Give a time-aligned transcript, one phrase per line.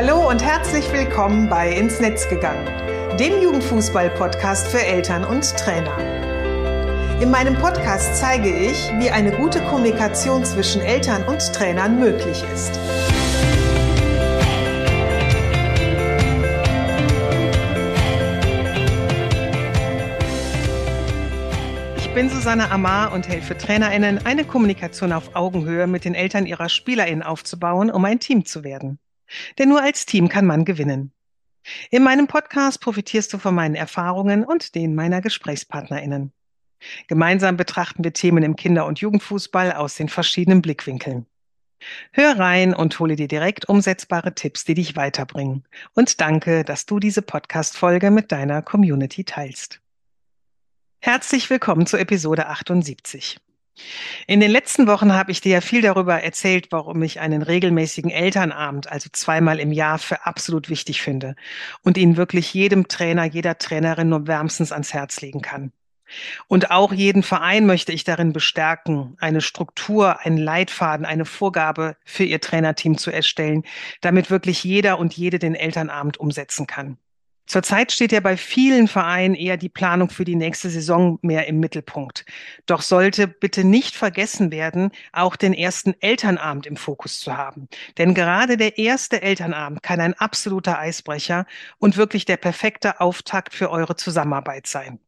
[0.00, 2.64] Hallo und herzlich willkommen bei Ins Netz gegangen,
[3.18, 5.98] dem Jugendfußball-Podcast für Eltern und Trainer.
[7.20, 12.78] In meinem Podcast zeige ich, wie eine gute Kommunikation zwischen Eltern und Trainern möglich ist.
[21.96, 26.68] Ich bin Susanne Amar und helfe TrainerInnen, eine Kommunikation auf Augenhöhe mit den Eltern ihrer
[26.68, 29.00] SpielerInnen aufzubauen, um ein Team zu werden.
[29.58, 31.12] Denn nur als Team kann man gewinnen.
[31.90, 36.32] In meinem Podcast profitierst du von meinen Erfahrungen und denen meiner GesprächspartnerInnen.
[37.08, 41.26] Gemeinsam betrachten wir Themen im Kinder- und Jugendfußball aus den verschiedenen Blickwinkeln.
[42.12, 45.64] Hör rein und hole dir direkt umsetzbare Tipps, die dich weiterbringen.
[45.94, 49.80] Und danke, dass du diese Podcast-Folge mit deiner Community teilst.
[51.00, 53.38] Herzlich willkommen zur Episode 78.
[54.26, 58.10] In den letzten Wochen habe ich dir ja viel darüber erzählt, warum ich einen regelmäßigen
[58.10, 61.36] Elternabend, also zweimal im Jahr, für absolut wichtig finde
[61.82, 65.72] und ihn wirklich jedem Trainer, jeder Trainerin nur wärmstens ans Herz legen kann.
[66.46, 72.24] Und auch jeden Verein möchte ich darin bestärken, eine Struktur, einen Leitfaden, eine Vorgabe für
[72.24, 73.64] ihr Trainerteam zu erstellen,
[74.00, 76.98] damit wirklich jeder und jede den Elternabend umsetzen kann.
[77.48, 81.60] Zurzeit steht ja bei vielen Vereinen eher die Planung für die nächste Saison mehr im
[81.60, 82.26] Mittelpunkt.
[82.66, 87.68] Doch sollte bitte nicht vergessen werden, auch den ersten Elternabend im Fokus zu haben.
[87.96, 91.46] Denn gerade der erste Elternabend kann ein absoluter Eisbrecher
[91.78, 95.00] und wirklich der perfekte Auftakt für eure Zusammenarbeit sein.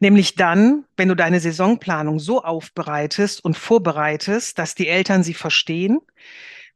[0.00, 6.00] Nämlich dann, wenn du deine Saisonplanung so aufbereitest und vorbereitest, dass die Eltern sie verstehen,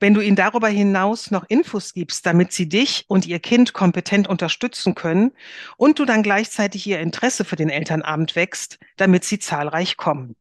[0.01, 4.29] wenn du ihnen darüber hinaus noch Infos gibst, damit sie dich und ihr Kind kompetent
[4.29, 5.33] unterstützen können
[5.77, 10.37] und du dann gleichzeitig ihr Interesse für den Elternabend wächst, damit sie zahlreich kommen.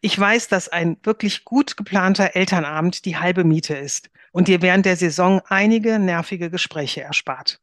[0.00, 4.86] Ich weiß, dass ein wirklich gut geplanter Elternabend die halbe Miete ist und dir während
[4.86, 7.60] der Saison einige nervige Gespräche erspart.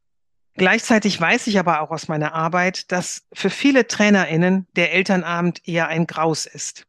[0.54, 5.88] Gleichzeitig weiß ich aber auch aus meiner Arbeit, dass für viele Trainerinnen der Elternabend eher
[5.88, 6.86] ein Graus ist.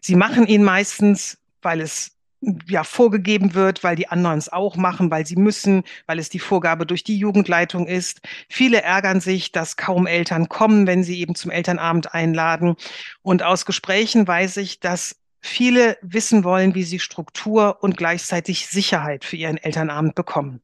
[0.00, 5.10] Sie machen ihn meistens, weil es ja vorgegeben wird, weil die anderen es auch machen,
[5.10, 8.20] weil sie müssen, weil es die Vorgabe durch die Jugendleitung ist.
[8.48, 12.76] Viele ärgern sich, dass kaum Eltern kommen, wenn sie eben zum Elternabend einladen.
[13.22, 19.24] Und aus Gesprächen weiß ich, dass viele wissen wollen, wie sie Struktur und gleichzeitig Sicherheit
[19.24, 20.60] für ihren Elternabend bekommen.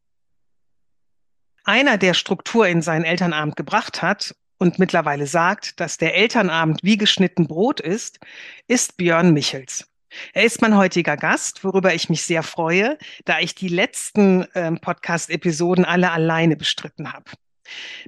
[1.64, 6.96] Einer, der Struktur in seinen Elternabend gebracht hat und mittlerweile sagt, dass der Elternabend wie
[6.96, 8.20] geschnitten Brot ist,
[8.68, 9.88] ist Björn Michels.
[10.32, 14.80] Er ist mein heutiger Gast, worüber ich mich sehr freue, da ich die letzten ähm,
[14.80, 17.30] Podcast-Episoden alle alleine bestritten habe.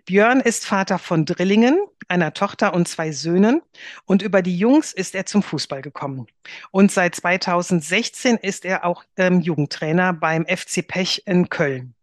[0.04, 3.62] Björn ist Vater von Drillingen, einer Tochter und zwei Söhnen.
[4.04, 6.26] Und über die Jungs ist er zum Fußball gekommen.
[6.70, 11.94] Und seit 2016 ist er auch ähm, Jugendtrainer beim FC Pech in Köln.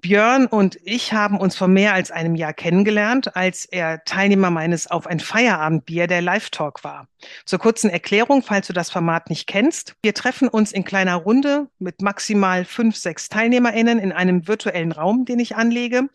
[0.00, 4.90] Björn und ich haben uns vor mehr als einem Jahr kennengelernt, als er Teilnehmer meines
[4.90, 7.06] Auf ein Feierabendbier der Live-Talk war.
[7.44, 9.94] Zur kurzen Erklärung, falls du das Format nicht kennst.
[10.02, 15.24] Wir treffen uns in kleiner Runde mit maximal fünf, sechs TeilnehmerInnen in einem virtuellen Raum,
[15.24, 16.08] den ich anlege.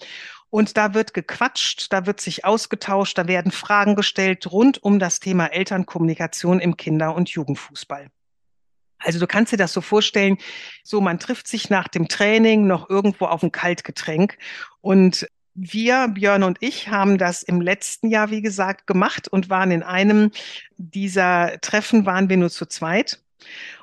[0.50, 5.20] Und da wird gequatscht, da wird sich ausgetauscht, da werden Fragen gestellt rund um das
[5.20, 8.08] Thema Elternkommunikation im Kinder- und Jugendfußball.
[9.00, 10.38] Also du kannst dir das so vorstellen,
[10.84, 14.38] so man trifft sich nach dem Training noch irgendwo auf ein Kaltgetränk.
[14.82, 19.72] Und wir, Björn und ich, haben das im letzten Jahr, wie gesagt, gemacht und waren
[19.72, 20.32] in einem
[20.78, 23.20] dieser Treffen, waren wir nur zu zweit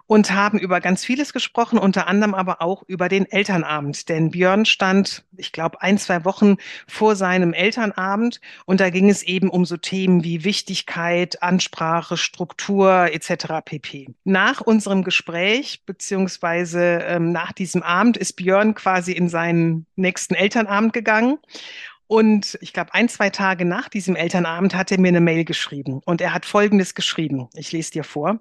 [0.06, 4.08] und haben über ganz vieles gesprochen, unter anderem aber auch über den Elternabend.
[4.08, 6.56] Denn Björn stand, ich glaube, ein, zwei Wochen
[6.86, 13.08] vor seinem Elternabend und da ging es eben um so Themen wie Wichtigkeit, Ansprache, Struktur
[13.12, 13.62] etc.
[13.64, 14.14] pp.
[14.24, 20.92] Nach unserem Gespräch beziehungsweise ähm, nach diesem Abend ist Björn quasi in seinen nächsten Elternabend
[20.92, 21.38] gegangen
[22.06, 26.00] und ich glaube, ein, zwei Tage nach diesem Elternabend hat er mir eine Mail geschrieben.
[26.04, 27.48] Und er hat Folgendes geschrieben.
[27.54, 28.38] Ich lese dir vor.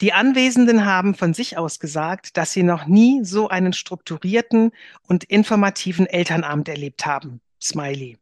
[0.00, 4.72] Die Anwesenden haben von sich aus gesagt, dass sie noch nie so einen strukturierten
[5.06, 7.40] und informativen Elternabend erlebt haben.
[7.62, 8.18] Smiley.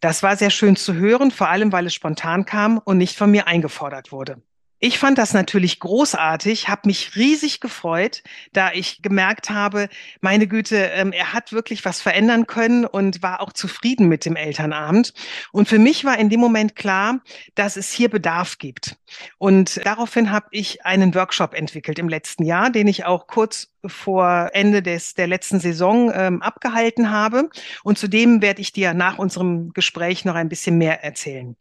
[0.00, 3.30] Das war sehr schön zu hören, vor allem weil es spontan kam und nicht von
[3.30, 4.40] mir eingefordert wurde.
[4.84, 9.88] Ich fand das natürlich großartig, habe mich riesig gefreut, da ich gemerkt habe,
[10.20, 14.34] meine Güte, ähm, er hat wirklich was verändern können und war auch zufrieden mit dem
[14.34, 15.14] Elternabend.
[15.52, 17.20] Und für mich war in dem Moment klar,
[17.54, 18.96] dass es hier Bedarf gibt.
[19.38, 24.50] Und daraufhin habe ich einen Workshop entwickelt im letzten Jahr, den ich auch kurz vor
[24.52, 27.50] Ende des, der letzten Saison ähm, abgehalten habe.
[27.82, 31.56] Und zudem werde ich dir nach unserem Gespräch noch ein bisschen mehr erzählen.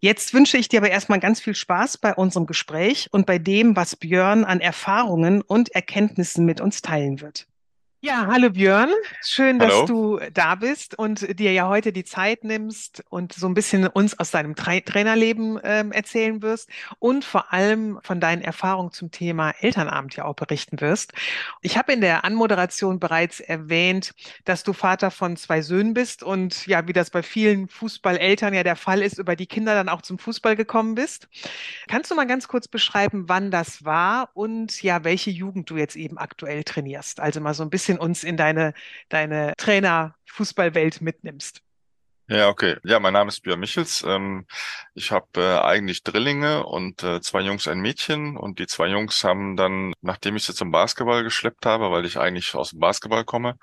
[0.00, 3.76] Jetzt wünsche ich dir aber erstmal ganz viel Spaß bei unserem Gespräch und bei dem,
[3.76, 7.46] was Björn an Erfahrungen und Erkenntnissen mit uns teilen wird.
[8.02, 8.88] Ja, hallo Björn.
[9.22, 9.84] Schön, dass Hallo?
[9.84, 14.18] du da bist und dir ja heute die Zeit nimmst und so ein bisschen uns
[14.18, 19.50] aus deinem Tra Trainerleben ähm, erzählen wirst und vor allem von deinen Erfahrungen zum Thema
[19.50, 21.12] Elternabend ja auch berichten wirst.
[21.60, 24.14] Ich habe in der Anmoderation bereits erwähnt,
[24.46, 28.62] dass du Vater von zwei Söhnen bist und ja, wie das bei vielen Fußballeltern ja
[28.62, 31.28] der Fall ist, über die Kinder dann auch zum Fußball gekommen bist.
[31.86, 35.96] Kannst du mal ganz kurz beschreiben, wann das war und ja, welche Jugend du jetzt
[35.96, 37.20] eben aktuell trainierst?
[37.20, 38.74] Also mal so ein bisschen uns in deine,
[39.08, 41.62] deine Trainer-Fußballwelt mitnimmst.
[42.30, 42.76] Ja, okay.
[42.84, 44.04] Ja, mein Name ist Björn Michels.
[44.06, 44.46] Ähm,
[44.94, 48.36] ich habe äh, eigentlich Drillinge und äh, zwei Jungs, ein Mädchen.
[48.36, 52.18] Und die zwei Jungs haben dann, nachdem ich sie zum Basketball geschleppt habe, weil ich
[52.18, 53.58] eigentlich aus dem Basketball komme,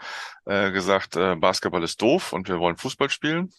[0.45, 3.53] äh, gesagt, äh, Basketball ist doof und wir wollen Fußball spielen.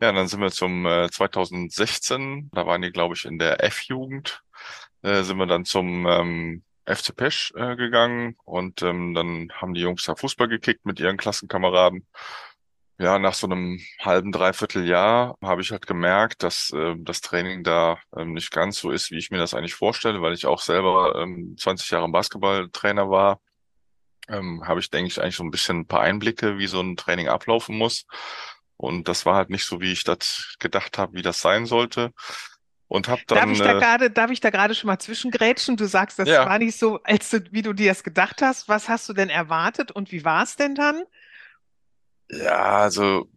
[0.00, 4.42] Ja, dann sind wir zum äh, 2016, da waren die, glaube ich, in der F-Jugend,
[5.02, 6.64] äh, sind wir dann zum ähm,
[6.94, 11.16] FC Pesch äh, gegangen und ähm, dann haben die Jungs da Fußball gekickt mit ihren
[11.16, 12.06] Klassenkameraden.
[12.98, 17.64] Ja, nach so einem halben, dreiviertel Jahr habe ich halt gemerkt, dass äh, das Training
[17.64, 20.60] da ähm, nicht ganz so ist, wie ich mir das eigentlich vorstelle, weil ich auch
[20.60, 23.40] selber ähm, 20 Jahre Basketballtrainer war.
[24.28, 26.96] Ähm, habe ich, denke ich, eigentlich so ein bisschen ein paar Einblicke, wie so ein
[26.96, 28.06] Training ablaufen muss.
[28.76, 32.12] Und das war halt nicht so, wie ich das gedacht habe, wie das sein sollte.
[32.92, 35.76] Und habe Darf dann, ich da äh, gerade, darf ich da gerade schon mal zwischengrätschen?
[35.76, 38.68] Du sagst, das ja, war nicht so, als du, wie du dir das gedacht hast.
[38.68, 41.02] Was hast du denn erwartet und wie war es denn dann?
[42.32, 43.28] ja, also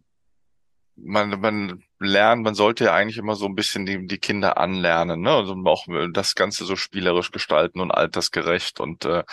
[0.96, 5.20] man, man lernt, man sollte ja eigentlich immer so ein bisschen die, die Kinder anlernen,
[5.20, 5.30] ne?
[5.30, 8.80] Also auch das Ganze so spielerisch gestalten und altersgerecht.
[8.80, 9.24] Und äh,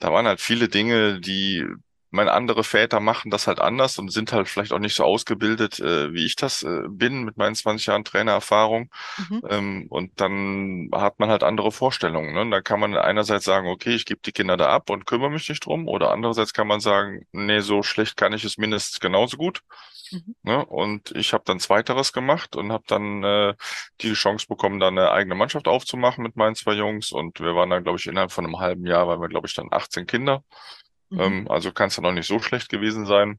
[0.00, 1.66] da waren halt viele Dinge, die
[2.14, 5.80] meine andere Väter machen das halt anders und sind halt vielleicht auch nicht so ausgebildet,
[5.80, 8.90] äh, wie ich das äh, bin mit meinen 20 Jahren Trainererfahrung.
[9.16, 12.34] Mhm, Ähm, und dann hat man halt andere Vorstellungen.
[12.34, 12.48] Ne?
[12.50, 15.48] Da kann man einerseits sagen, okay, ich gebe die Kinder da ab und kümmere mich
[15.48, 15.88] nicht drum.
[15.88, 19.62] Oder andererseits kann man sagen, nee, so schlecht kann ich es mindestens genauso gut.
[20.10, 20.64] mhm, Ne?
[20.66, 23.54] Und ich habe dann Zweiteres gemacht und habe dann äh,
[24.02, 27.12] die Chance bekommen, da eine eigene Mannschaft aufzumachen mit meinen zwei Jungs.
[27.12, 29.54] Und wir waren dann, glaube ich, innerhalb von einem halben Jahr, waren wir, glaube ich,
[29.54, 30.44] dann 18 Kinder.
[31.14, 33.38] Mhm, Ähm, also kann es dann auch nicht so schlecht gewesen sein.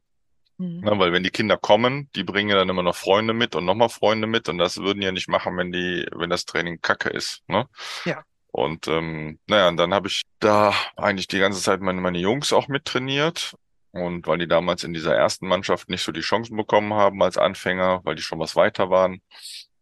[0.58, 0.82] mhm.
[0.82, 1.00] Ne?
[1.00, 3.90] Weil wenn die Kinder kommen, die bringen ja dann immer noch Freunde mit und nochmal
[3.90, 4.50] Freunde mit.
[4.50, 7.44] Und das würden ja nicht machen, wenn die, wenn das Training Kacke ist.
[7.48, 7.68] Ne?
[8.06, 8.24] Ja.
[8.52, 12.54] Und ähm, naja, und dann habe ich da eigentlich die ganze Zeit meine, meine Jungs
[12.54, 13.56] auch mittrainiert.
[13.92, 17.38] Und weil die damals in dieser ersten Mannschaft nicht so die Chancen bekommen haben als
[17.38, 19.22] Anfänger, weil die schon was weiter waren,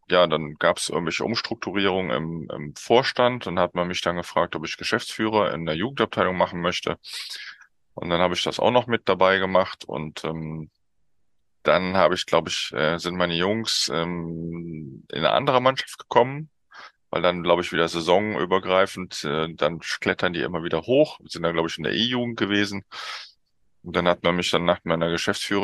[0.10, 4.56] ja, dann gab es irgendwelche Umstrukturierungen im, im Vorstand und hat man mich dann gefragt,
[4.56, 6.98] ob ich Geschäftsführer in der Jugendabteilung machen möchte.
[7.96, 10.72] Und dann habe ich das auch noch mit dabei gemacht und ähm,
[11.64, 16.50] dann habe ich, glaube ich, äh, sind meine Jungs ähm, in eine andere Mannschaft gekommen,
[17.12, 21.54] weil dann, glaube ich, wieder saisonübergreifend, äh, dann klettern die immer wieder hoch, sind dann,
[21.54, 22.84] glaube ich, in der E-Jugend gewesen.
[23.84, 25.10] Und dann hat man mich dann nach meiner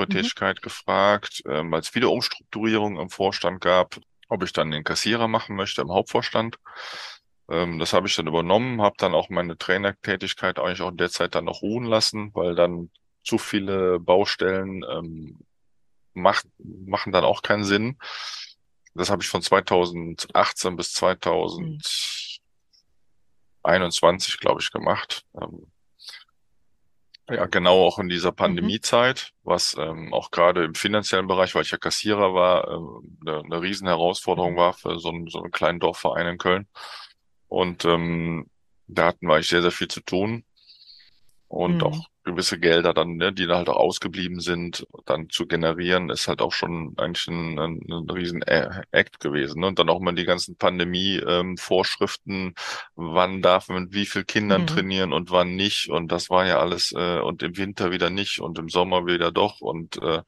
[0.07, 3.97] Mhm, Geschäftsführertätigkeit gefragt, ähm, weil es viele Umstrukturierungen im Vorstand gab,
[4.27, 6.57] ob ich dann den Kassierer machen möchte im Hauptvorstand.
[7.49, 11.09] Ähm, das habe ich dann übernommen, habe dann auch meine Trainertätigkeit eigentlich auch in der
[11.09, 12.91] Zeit dann noch ruhen lassen, weil dann
[13.23, 15.39] zu viele Baustellen ähm,
[16.13, 17.97] macht, machen dann auch keinen Sinn.
[18.93, 21.79] Das habe ich von 2018 bis mhm,
[23.63, 25.23] 2021, glaube ich, gemacht.
[25.39, 25.71] Ähm,
[27.29, 31.61] ja, genau auch in dieser mhm, Pandemiezeit, was ähm, auch gerade im finanziellen Bereich, weil
[31.61, 35.51] ich ja Kassierer war, ähm, eine, eine Riesenherausforderung mhm, war für so einen, so einen
[35.51, 36.67] kleinen Dorfverein in Köln.
[37.49, 38.47] Und ähm,
[38.87, 40.43] da hatten wir eigentlich sehr, sehr viel zu tun
[41.49, 45.47] und mhm, auch gewisse Gelder dann, ne, die da halt auch ausgeblieben sind, dann zu
[45.47, 49.61] generieren, ist halt auch schon eigentlich ein, ein, ein riesen Act gewesen.
[49.61, 49.67] Ne?
[49.67, 52.53] Und dann auch mal die ganzen Pandemie-Vorschriften,
[52.95, 55.89] wann darf man mit wie viel Kindern mhm, trainieren und wann nicht.
[55.89, 59.31] Und das war ja alles, äh, und im Winter wieder nicht und im Sommer wieder
[59.31, 59.59] doch.
[59.59, 60.21] Und äh,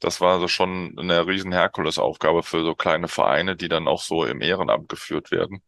[0.00, 4.24] das war so schon eine riesen Herkulesaufgabe für so kleine Vereine, die dann auch so
[4.24, 5.62] im Ehrenamt geführt werden.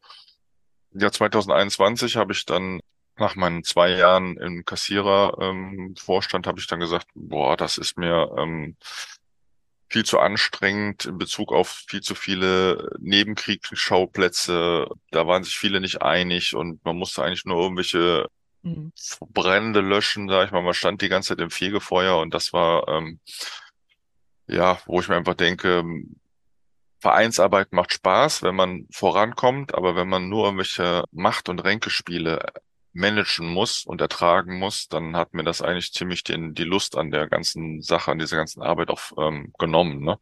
[0.92, 2.80] Ja, 2021 habe ich dann
[3.16, 8.34] nach meinen zwei Jahren im Kassierer ähm, habe ich dann gesagt, boah, das ist mir
[8.36, 8.76] ähm,
[9.88, 14.86] viel zu anstrengend in Bezug auf viel zu viele Nebenkriegsschauplätze.
[15.10, 18.28] Da waren sich viele nicht einig und man musste eigentlich nur irgendwelche
[18.62, 18.92] mhm,
[19.28, 20.62] Brände löschen, sag ich mal.
[20.62, 23.20] Man stand die ganze Zeit im Fegefeuer und das war ähm,
[24.46, 25.84] ja, wo ich mir einfach denke,
[27.00, 32.52] Vereinsarbeit macht Spaß, wenn man vorankommt, aber wenn man nur irgendwelche Macht- und Ränkespiele
[32.92, 37.10] managen muss und ertragen muss, dann hat mir das eigentlich ziemlich den, die Lust an
[37.10, 40.00] der ganzen Sache, an dieser ganzen Arbeit auch ähm, genommen.
[40.00, 40.18] Ne?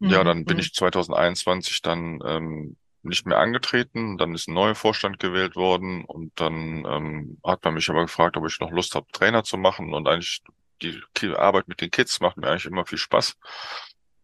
[0.00, 4.18] Ja, mhm, dann bin mhm, ich 2021 dann ähm, nicht mehr angetreten.
[4.18, 8.36] Dann ist ein neuer Vorstand gewählt worden und dann ähm, hat man mich aber gefragt,
[8.36, 9.92] ob ich noch Lust habe, Trainer zu machen.
[9.92, 10.42] Und eigentlich
[10.82, 13.36] die Arbeit mit den Kids macht mir eigentlich immer viel Spaß.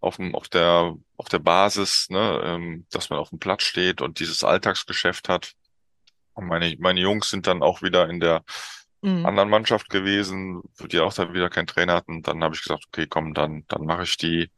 [0.00, 4.00] Auf, dem, auf der auf der Basis, ne, ähm, dass man auf dem Platz steht
[4.00, 5.52] und dieses Alltagsgeschäft hat.
[6.32, 8.42] Und meine meine Jungs sind dann auch wieder in der
[9.02, 9.26] mhm.
[9.26, 12.22] anderen Mannschaft gewesen, die auch dann wieder keinen Trainer hatten.
[12.22, 14.50] Dann habe ich gesagt, okay, komm, dann dann mache ich die.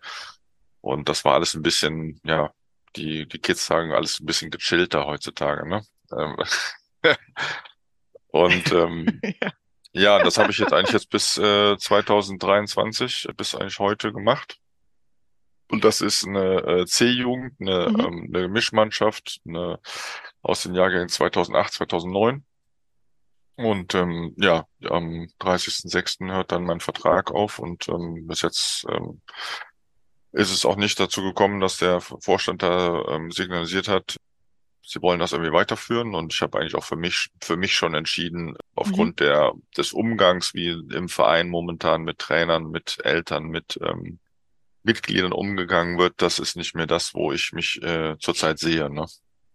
[0.81, 2.53] Und das war alles ein bisschen, ja,
[2.97, 5.85] die, die Kids sagen alles ein bisschen gechillter heutzutage, ne?
[6.17, 6.37] Ähm,
[8.29, 9.51] und ähm, ja.
[9.93, 14.59] ja, das habe ich jetzt eigentlich jetzt bis äh, 2023, bis eigentlich heute gemacht.
[15.73, 18.00] Und das ist eine äh, C-Jugend, eine, mhm.
[18.00, 19.81] ähm, eine Mischmannschaft eine,
[20.43, 22.45] aus den Jahrgängen 2008, 2009.
[23.57, 26.31] Und ähm, ja, am 30.06.
[26.31, 29.23] hört dann mein Vertrag auf und ähm, bis jetzt ähm,
[30.33, 34.19] ist es auch nicht dazu gekommen, dass der Vorstand da ähm, signalisiert hat,
[34.83, 36.14] sie wollen das irgendwie weiterführen.
[36.14, 39.25] Und ich habe eigentlich auch für mich, für mich schon entschieden, aufgrund mhm.
[39.25, 44.19] der, des Umgangs, wie im Verein momentan mit Trainern, mit Eltern, mit ähm,
[44.83, 48.91] Mitgliedern umgegangen wird, das ist nicht mehr das, wo ich mich äh, zurzeit sehe.
[48.91, 49.07] Ne?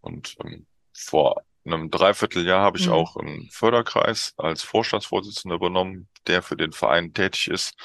[0.02, 2.94] Und ähm, vor einem Dreivierteljahr habe ich mhm.
[2.94, 7.76] auch einen Förderkreis als Vorstandsvorsitzender übernommen, der für den Verein tätig ist.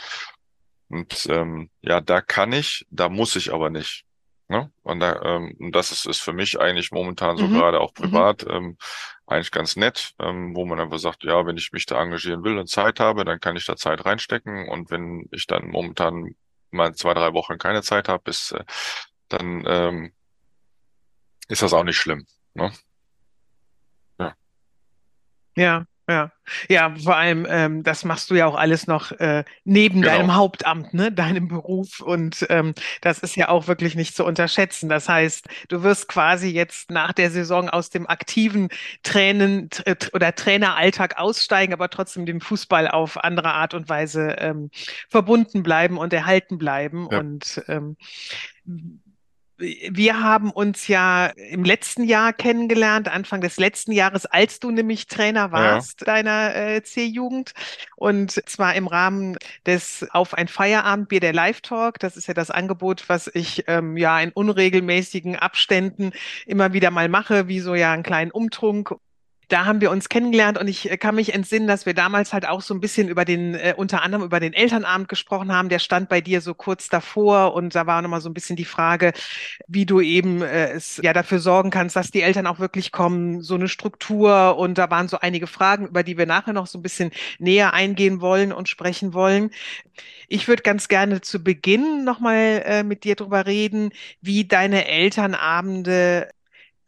[0.88, 4.04] Und ähm, ja, da kann ich, da muss ich aber nicht.
[4.48, 4.70] Ne?
[4.82, 7.54] Und, da, ähm, das ist, ist für mich eigentlich momentan so mhm.
[7.54, 8.02] gerade auch mhm.
[8.02, 8.52] privat mhm.
[8.52, 8.76] ähm,
[9.26, 12.58] eigentlich ganz nett, ähm, wo man einfach sagt, ja, wenn ich mich da engagieren will
[12.58, 14.68] und Zeit habe, dann kann ich da Zeit reinstecken.
[14.68, 16.34] Und wenn ich dann momentan
[16.72, 18.64] mal zwei, drei Wochen keine Zeit habe, ist, äh,
[19.28, 20.12] dann ähm,
[21.48, 22.26] ist das auch nicht schlimm.
[22.54, 22.72] Ne?
[24.18, 24.36] Ja.
[25.56, 26.32] Ja, ja,
[26.68, 30.16] ja, vor allem, ähm, das machst du ja auch alles noch äh, neben Genau.
[30.16, 32.00] deinem Hauptamt, ne, deinem Beruf.
[32.00, 34.88] Und ähm, das ist ja auch wirklich nicht zu unterschätzen.
[34.88, 38.68] Das heißt, du wirst quasi jetzt nach der Saison aus dem aktiven
[39.04, 39.70] Tränen
[40.12, 44.70] oder Traineralltag aussteigen, aber trotzdem dem Fußball auf andere Art und Weise ähm,
[45.08, 47.08] verbunden bleiben und erhalten bleiben.
[47.10, 47.18] Ja.
[47.20, 47.96] Und ähm,
[49.90, 55.06] wir haben uns ja im letzten Jahr kennengelernt, Anfang des letzten Jahres, als du nämlich
[55.06, 56.06] Trainer warst ja.
[56.06, 57.52] deiner äh, C-Jugend.
[57.96, 61.98] Und zwar im Rahmen des Auf ein Feierabendbier der Live-Talk.
[62.00, 66.12] Das ist ja das Angebot, was ich ähm, ja in unregelmäßigen Abständen
[66.46, 68.94] immer wieder mal mache, wie so ja einen kleinen Umtrunk
[69.52, 72.48] da haben wir uns kennengelernt und ich äh, kann mich entsinnen, dass wir damals halt
[72.48, 75.68] auch so ein bisschen über den, äh, unter anderem über den Elternabend gesprochen haben.
[75.68, 78.64] Der stand bei dir so kurz davor und da war nochmal so ein bisschen die
[78.64, 79.12] Frage,
[79.68, 83.42] wie du eben äh, es ja dafür sorgen kannst, dass die Eltern auch wirklich kommen,
[83.42, 86.78] so eine Struktur und da waren so einige Fragen, über die wir nachher noch so
[86.78, 89.50] ein bisschen näher eingehen wollen und sprechen wollen.
[90.28, 93.90] Ich würde ganz gerne zu Beginn nochmal äh, mit dir drüber reden,
[94.22, 96.28] wie deine Elternabende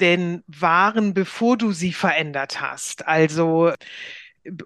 [0.05, 3.09] denn waren, bevor du sie verändert hast?
[3.09, 3.73] Also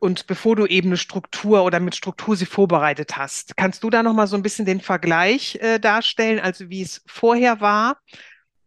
[0.01, 3.57] und bevor du eben eine Struktur oder mit Struktur sie vorbereitet hast.
[3.57, 7.03] Kannst du da noch mal so ein bisschen den Vergleich äh, darstellen, also wie es
[7.07, 7.99] vorher war?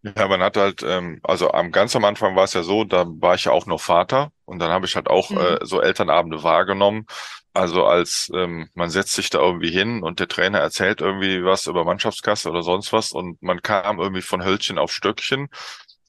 [0.03, 3.05] Ja, man hat halt, ähm, also am ganz am Anfang war es ja so, da
[3.07, 5.37] war ich ja auch noch Vater und dann habe ich halt auch mhm.
[5.37, 7.05] äh, so Elternabende wahrgenommen.
[7.53, 11.67] Also als ähm, man setzt sich da irgendwie hin und der Trainer erzählt irgendwie was
[11.67, 15.49] über Mannschaftskasse oder sonst was und man kam irgendwie von Hölzchen auf Stöckchen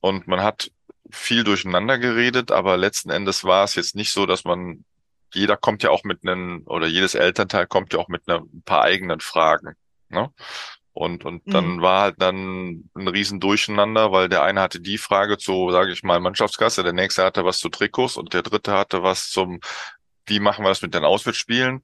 [0.02, 0.70] und man hat
[1.10, 4.84] viel durcheinander geredet, aber letzten Endes war es jetzt nicht so, dass man,
[5.32, 8.62] jeder kommt ja auch mit einem, oder jedes Elternteil kommt ja auch mit einer, ein
[8.64, 9.76] paar eigenen Fragen.
[10.08, 10.30] Ne?
[10.92, 11.82] Und, und dann mhm.
[11.82, 16.02] war halt dann ein riesen Durcheinander, weil der eine hatte die Frage zu, sage ich
[16.02, 19.60] mal, Mannschaftskasse, der nächste hatte was zu Trikots und der dritte hatte was zum,
[20.26, 21.82] wie machen wir das mit den Auswärtsspielen?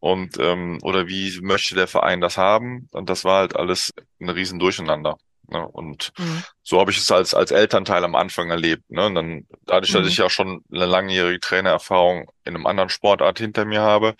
[0.00, 2.90] Und ähm, oder wie möchte der Verein das haben?
[2.92, 3.90] Und das war halt alles
[4.20, 5.16] ein riesen Durcheinander.
[5.48, 5.66] Ne?
[5.66, 6.42] Und mhm.
[6.62, 8.90] so habe ich es als, als Elternteil am Anfang erlebt.
[8.90, 9.06] Ne?
[9.06, 10.08] Und dann, dadurch, dass mhm.
[10.08, 14.14] ich ja schon eine langjährige Trainererfahrung in einem anderen Sportart hinter mir habe,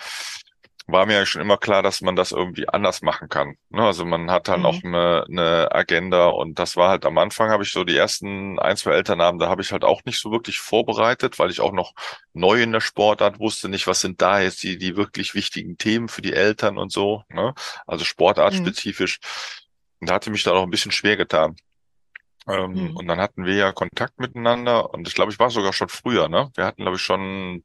[0.87, 3.57] war mir ja schon immer klar, dass man das irgendwie anders machen kann.
[3.71, 3.83] Ne?
[3.83, 4.67] Also man hat dann mhm.
[4.67, 8.59] auch eine, eine Agenda und das war halt am Anfang habe ich so die ersten
[8.59, 11.73] ein, zwei Elternabend, da habe ich halt auch nicht so wirklich vorbereitet, weil ich auch
[11.73, 11.95] noch
[12.35, 16.09] neu in der Sportart wusste nicht, was sind da jetzt die, die wirklich wichtigen Themen
[16.09, 17.23] für die Eltern und so.
[17.29, 17.55] Ne?
[17.87, 19.21] Also sportartspezifisch.
[19.23, 19.64] Mhm.
[20.05, 21.57] Und da hatte mich da auch ein bisschen schwer getan.
[22.47, 22.97] Ähm, mhm.
[22.97, 26.29] Und dann hatten wir ja Kontakt miteinander und ich glaube, ich war sogar schon früher,
[26.29, 26.51] ne?
[26.57, 27.65] Wir hatten, glaube ich, schon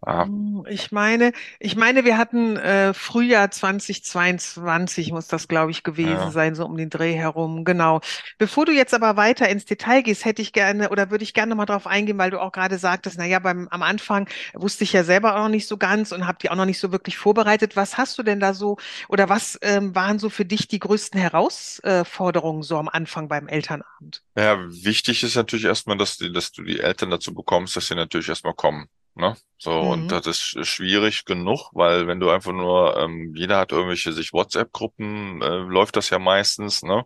[0.00, 5.84] Ah, Hm, Ich meine, ich meine, wir hatten äh, Frühjahr 2022 muss das, glaube ich,
[5.84, 6.30] gewesen ja.
[6.30, 7.64] sein, so um den Dreh herum.
[7.64, 8.00] Genau.
[8.36, 11.54] Bevor du jetzt aber weiter ins Detail gehst, hätte ich gerne oder würde ich gerne
[11.54, 14.92] mal darauf eingehen, weil du auch gerade sagtest, na ja, beim am Anfang wusste ich
[14.92, 17.16] ja selber auch noch nicht so ganz und habe die auch noch nicht so wirklich
[17.16, 17.76] vorbereitet.
[17.76, 18.76] Was hast du denn da so
[19.08, 24.22] oder was ähm, waren so für dich die größten Herausforderungen so am Anfang beim Elternabend?
[24.36, 28.28] Ja, wichtig ist natürlich erstmal, dass, dass du die Eltern dazu bekommst, dass sie natürlich
[28.28, 28.88] erstmal kommen.
[29.18, 29.36] Ne?
[29.58, 30.12] So, und Mhm.
[30.12, 35.42] das ist schwierig genug, weil wenn du einfach nur, ähm, jeder hat irgendwelche sich WhatsApp-Gruppen,
[35.42, 37.04] äh, läuft das ja meistens, ne?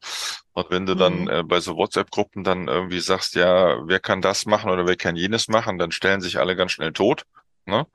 [0.52, 1.28] Und wenn du dann Mhm.
[1.28, 5.16] äh, bei so WhatsApp-Gruppen dann irgendwie sagst, ja, wer kann das machen oder wer kann
[5.16, 7.24] jenes machen, dann stellen sich alle ganz schnell tot,
[7.66, 7.86] ne?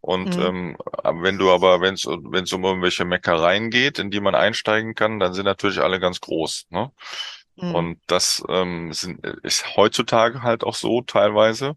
[0.00, 0.38] Und Mhm.
[0.38, 4.34] ähm, wenn du aber, wenn es wenn es um irgendwelche Meckereien geht, in die man
[4.36, 6.92] einsteigen kann, dann sind natürlich alle ganz groß, ne?
[7.56, 7.84] Mhm.
[7.84, 11.76] Und das ähm, sind, ist heutzutage halt auch so teilweise.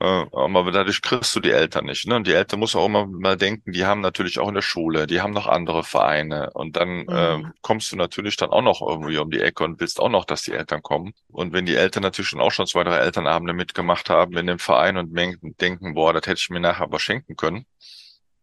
[0.00, 2.06] Äh, aber dadurch kriegst du die Eltern nicht.
[2.06, 2.16] Ne?
[2.16, 5.06] Und die Eltern muss auch immer mal denken, die haben natürlich auch in der Schule,
[5.08, 6.50] die haben noch andere Vereine.
[6.54, 7.52] Und dann äh, Mhm.
[7.62, 10.42] kommst du natürlich dann auch noch irgendwie um die Ecke und willst auch noch, dass
[10.42, 11.14] die Eltern kommen.
[11.32, 14.58] Und wenn die Eltern natürlich schon auch schon zwei, drei Elternabende mitgemacht haben in dem
[14.60, 15.16] Verein und
[15.60, 17.66] denken, boah, das hätte ich mir nachher aber schenken können,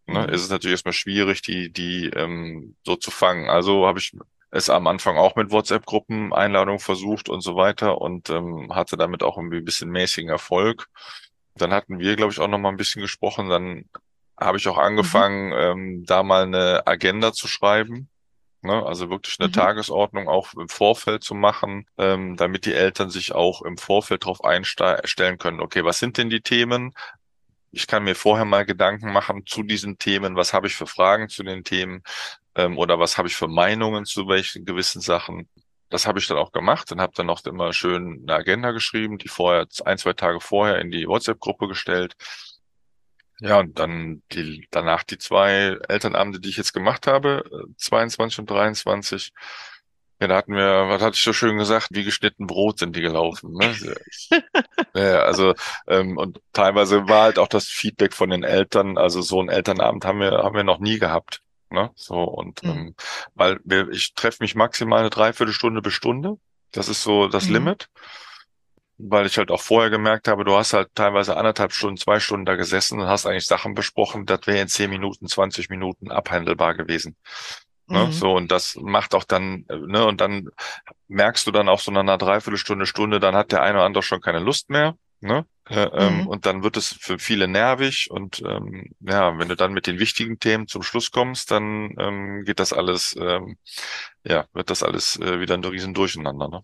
[0.07, 0.29] ne, Mhm.
[0.29, 3.49] ist es natürlich erstmal schwierig, die, die ähm, so zu fangen.
[3.49, 4.13] Also habe ich
[4.51, 9.23] es am Anfang auch mit WhatsApp-Gruppen, Einladungen versucht und so weiter und ähm, hatte damit
[9.23, 10.87] auch irgendwie ein bisschen mäßigen Erfolg.
[11.57, 13.49] Dann hatten wir, glaube ich, auch noch mal ein bisschen gesprochen.
[13.49, 13.85] Dann
[14.39, 14.79] habe ich auch Mhm.
[14.79, 18.09] angefangen, ähm, da mal eine Agenda zu schreiben.
[18.63, 18.85] Ne?
[18.85, 19.53] Also wirklich eine Mhm.
[19.53, 24.43] Tagesordnung auch im Vorfeld zu machen, ähm, damit die Eltern sich auch im Vorfeld darauf
[24.43, 25.61] einstellen können.
[25.61, 26.93] Okay, was sind denn die Themen?
[27.71, 30.35] Ich kann mir vorher mal Gedanken machen zu diesen Themen.
[30.37, 32.03] Was habe ich für Fragen zu den Themen?
[32.55, 35.49] Ähm, oder was habe ich für Meinungen zu welchen gewissen Sachen?
[35.95, 39.17] Das habe ich dann auch gemacht und habe dann noch immer schön eine Agenda geschrieben,
[39.17, 42.15] die vorher, ein, zwei Tage vorher in die WhatsApp-Gruppe gestellt.
[43.39, 48.39] Ja, und dann die, danach die zwei Elternabende, die ich jetzt gemacht habe, äh, 22
[48.39, 49.31] und 23.
[50.19, 53.01] Ja, da hatten wir, was hatte ich so schön gesagt, wie geschnitten Brot sind die
[53.01, 53.53] gelaufen.
[53.53, 53.73] Ne?
[54.95, 55.53] Ja, also
[55.87, 60.05] ähm, und teilweise war halt auch das Feedback von den Eltern, also so einen Elternabend
[60.05, 61.91] haben wir haben wir noch nie gehabt, ne?
[61.95, 62.69] So und Mhm.
[62.71, 62.95] ähm,
[63.35, 66.37] weil wir, ich treffe mich maximal eine Dreiviertelstunde bis Stunde,
[66.71, 67.53] das ist so das Mhm.
[67.55, 67.89] Limit,
[68.97, 72.45] weil ich halt auch vorher gemerkt habe, du hast halt teilweise anderthalb Stunden, zwei Stunden
[72.45, 76.75] da gesessen und hast eigentlich Sachen besprochen, das wäre in zehn Minuten, 20 Minuten abhandelbar
[76.75, 77.17] gewesen.
[77.91, 78.11] Ne, Mhm.
[78.11, 80.49] so, und das macht auch dann, äh, ne, und dann
[81.07, 84.03] merkst du dann auch so nach einer Dreiviertelstunde, Stunde, dann hat der eine oder andere
[84.03, 85.45] schon keine Lust mehr, ne?
[85.67, 86.27] Äh, ähm, Mhm.
[86.27, 89.99] und dann wird es für viele nervig und ähm, ja, wenn du dann mit den
[89.99, 93.57] wichtigen Themen zum Schluss kommst, dann ähm, geht das alles, ähm,
[94.25, 96.63] ja, wird das alles äh, wieder ein riesen Durcheinander, ne?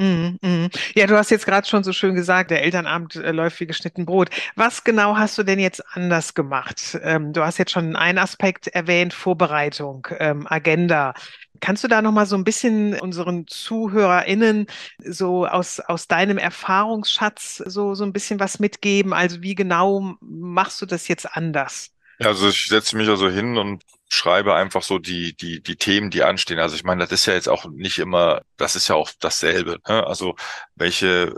[0.00, 0.70] Mhm, mhm.
[0.94, 4.06] Ja, du hast jetzt gerade schon so schön gesagt, der Elternabend äh, läuft wie geschnitten
[4.06, 4.30] Brot.
[4.54, 6.96] Was genau hast du denn jetzt anders gemacht?
[7.02, 11.14] Ähm, du hast jetzt schon einen Aspekt erwähnt, Vorbereitung, ähm, Agenda.
[11.60, 14.66] Kannst du da noch mal so ein bisschen unseren ZuhörerInnen
[15.04, 19.12] so aus, aus deinem Erfahrungsschatz so, so ein bisschen was mitgeben?
[19.12, 21.90] Also wie genau machst du das jetzt anders?
[22.18, 26.22] Also ich setze mich also hin und schreibe einfach so die, die, die Themen, die
[26.24, 26.58] anstehen.
[26.58, 29.78] Also ich meine, das ist ja jetzt auch nicht immer, das ist ja auch dasselbe.
[29.86, 30.06] Ne?
[30.06, 30.34] Also
[30.74, 31.34] welche,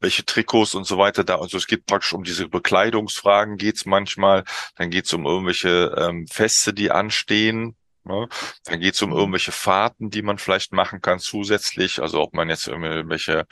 [0.00, 1.38] welche Trikots und so weiter da.
[1.38, 4.44] Also es geht praktisch um diese Bekleidungsfragen geht's manchmal.
[4.76, 7.76] Dann geht's um irgendwelche ähm, Feste, die anstehen.
[8.04, 8.28] Ne?
[8.64, 9.16] Dann geht's um Mhm.
[9.16, 12.00] irgendwelche Fahrten, die man vielleicht machen kann zusätzlich.
[12.02, 13.46] Also ob man jetzt irgendwelche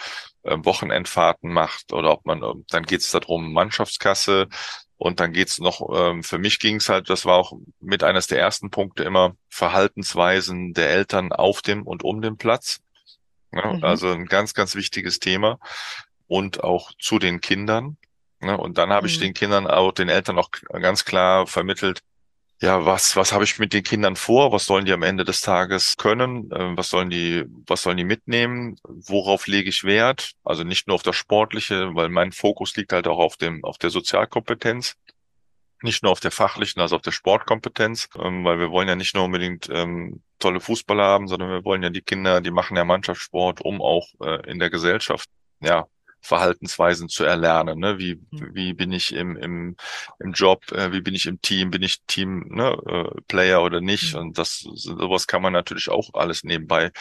[0.45, 4.49] ähm, Wochenendfahrten macht oder ob man, ähm, dann geht's darum, Mannschaftskasse.
[4.99, 8.39] Und dann geht's noch, ähm, für mich ging's halt, das war auch mit eines der
[8.39, 12.81] ersten Punkte immer, Verhaltensweisen der Eltern auf dem und um den Platz.
[13.53, 13.85] Ja, Mhm.
[13.85, 15.59] also ein ganz, ganz wichtiges Thema.
[16.29, 17.97] Und auch zu den Kindern.
[18.41, 18.57] Ne?
[18.57, 19.23] Und dann habe ich Mhm.
[19.23, 22.01] den Kindern auch, den Eltern auch ganz klar vermittelt,
[22.63, 24.53] ja, was, was habe ich mit den Kindern vor?
[24.53, 26.49] Was sollen die am Ende des Tages können?
[26.55, 28.77] Ähm, Was sollen die, was sollen die mitnehmen?
[28.85, 30.33] Worauf lege ich Wert?
[30.45, 33.79] Also nicht nur auf das Sportliche, weil mein Fokus liegt halt auch auf dem, auf
[33.79, 34.95] der Sozialkompetenz.
[35.83, 39.17] Nicht nur auf der fachlichen, also auf der Sportkompetenz, ähm, weil wir wollen ja nicht
[39.17, 42.85] nur unbedingt ähm, tolle Fußballer haben, sondern wir wollen ja die Kinder, die machen ja
[42.85, 45.29] Mannschaftssport, um auch äh, in der Gesellschaft,
[45.61, 45.89] ja,
[46.23, 47.79] Verhaltensweisen zu erlernen.
[47.79, 47.99] Ne?
[47.99, 49.77] Wie, wie bin ich im, im,
[50.21, 53.81] im Job, äh, wie bin ich im Team, bin ich Team, ne, äh, Player oder
[53.81, 54.15] nicht?
[54.15, 54.21] Mhm.
[54.21, 56.93] Und das, sowas kann man natürlich auch alles nebenbei.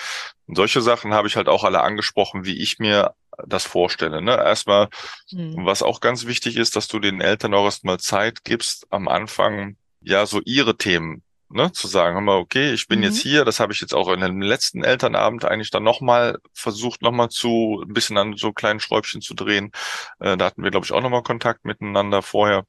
[0.47, 3.13] Und solche Sachen habe ich halt auch alle angesprochen, wie ich mir
[3.47, 4.21] das vorstelle.
[4.21, 4.35] Ne?
[4.35, 4.89] Erstmal
[5.31, 5.65] Mhm.
[5.65, 9.77] was auch ganz wichtig ist, dass du den Eltern auch erstmal Zeit gibst, am Anfang
[10.01, 13.29] ja so ihre Themen, ne, zu sagen, hör mal, okay, ich bin jetzt Mhm.
[13.29, 17.29] hier, das habe ich jetzt auch in dem letzten Elternabend eigentlich dann nochmal versucht, nochmal
[17.29, 19.71] zu, ein bisschen an so kleinen Schräubchen zu drehen.
[20.19, 22.65] Äh, da hatten wir, glaube ich, auch nochmal Kontakt miteinander vorher.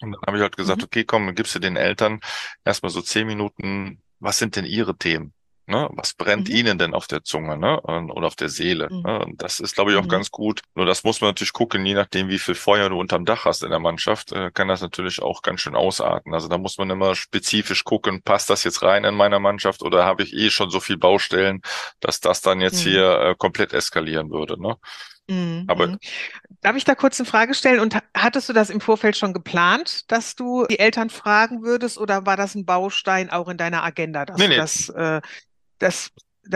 [0.00, 0.84] Und dann habe ich halt gesagt, Mhm.
[0.84, 2.20] okay, komm, dann gibst du den Eltern
[2.64, 5.34] erstmal so zehn Minuten, was sind denn ihre Themen?
[5.66, 5.88] Ne?
[5.92, 6.54] Was brennt Mhm.
[6.54, 7.80] ihnen denn auf der Zunge, ne?
[7.82, 8.90] Oder auf der Seele?
[8.90, 9.02] Mhm.
[9.04, 9.24] Ne?
[9.36, 10.08] Das ist, glaube ich, auch Mhm.
[10.08, 10.60] ganz gut.
[10.74, 13.62] Nur das muss man natürlich gucken, je nachdem, wie viel Feuer du unterm Dach hast
[13.62, 16.34] in der Mannschaft, äh, kann das natürlich auch ganz schön ausarten.
[16.34, 20.04] Also da muss man immer spezifisch gucken, passt das jetzt rein in meiner Mannschaft oder
[20.04, 21.60] habe ich eh schon so viel Baustellen,
[22.00, 22.82] dass das dann jetzt Mhm.
[22.82, 24.76] hier äh, komplett eskalieren würde, ne?
[25.28, 25.64] Mhm.
[25.68, 25.98] Aber Mhm.
[26.62, 27.80] Darf ich da kurz eine Frage stellen?
[27.80, 31.98] Und ha- hattest du das im Vorfeld schon geplant, dass du die Eltern fragen würdest,
[31.98, 35.20] oder war das ein Baustein auch in deiner Agenda, dass nee, du nee, das, äh,
[35.82, 36.10] das,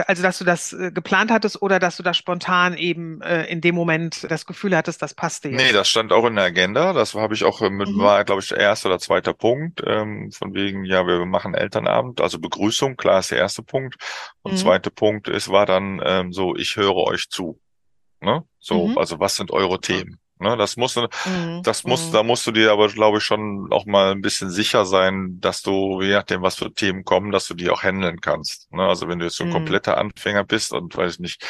[0.07, 3.61] also dass du das äh, geplant hattest oder dass du das spontan eben äh, in
[3.61, 5.75] dem Moment das Gefühl hattest, das passte Nee, jetzt?
[5.75, 6.93] das stand auch in der Agenda.
[6.93, 7.99] Das habe ich auch äh, mit, Mhm.
[7.99, 9.81] war, glaube ich, der erste oder zweite Punkt.
[9.85, 13.95] Ähm, von wegen, ja, wir machen Elternabend, also Begrüßung, klar ist der erste Punkt.
[14.41, 14.57] Und Mhm.
[14.57, 17.59] zweite Punkt ist, war dann ähm, so, ich höre euch zu.
[18.19, 18.43] Ne?
[18.59, 18.97] So, Mhm.
[18.97, 19.79] also was sind eure.
[19.79, 20.19] Themen?
[20.39, 20.57] Ne?
[20.57, 20.95] Das muss,
[21.25, 21.61] Mhm.
[21.63, 22.13] das muss, Mhm.
[22.13, 25.61] da musst du dir aber, glaube ich, schon auch mal ein bisschen sicher sein, dass
[25.61, 28.71] du, je nachdem, was für Themen kommen, dass du die auch handeln kannst.
[28.71, 28.83] Ne?
[28.83, 29.51] Also wenn du jetzt so ein Mhm.
[29.51, 31.43] kompletter Anfänger bist und weiß ich nicht,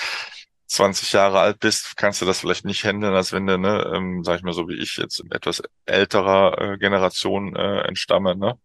[0.68, 4.24] 20 Jahre alt bist, kannst du das vielleicht nicht handeln, als wenn du, ne, ähm,
[4.24, 8.58] sag ich mal so wie ich jetzt etwas älterer äh, Generation äh, entstamme, ne?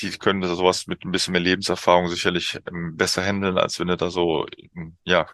[0.00, 3.96] Die können sowas mit ein bisschen mehr Lebenserfahrung sicherlich ähm, besser handeln, als wenn du
[3.96, 5.26] da so, ähm, ja,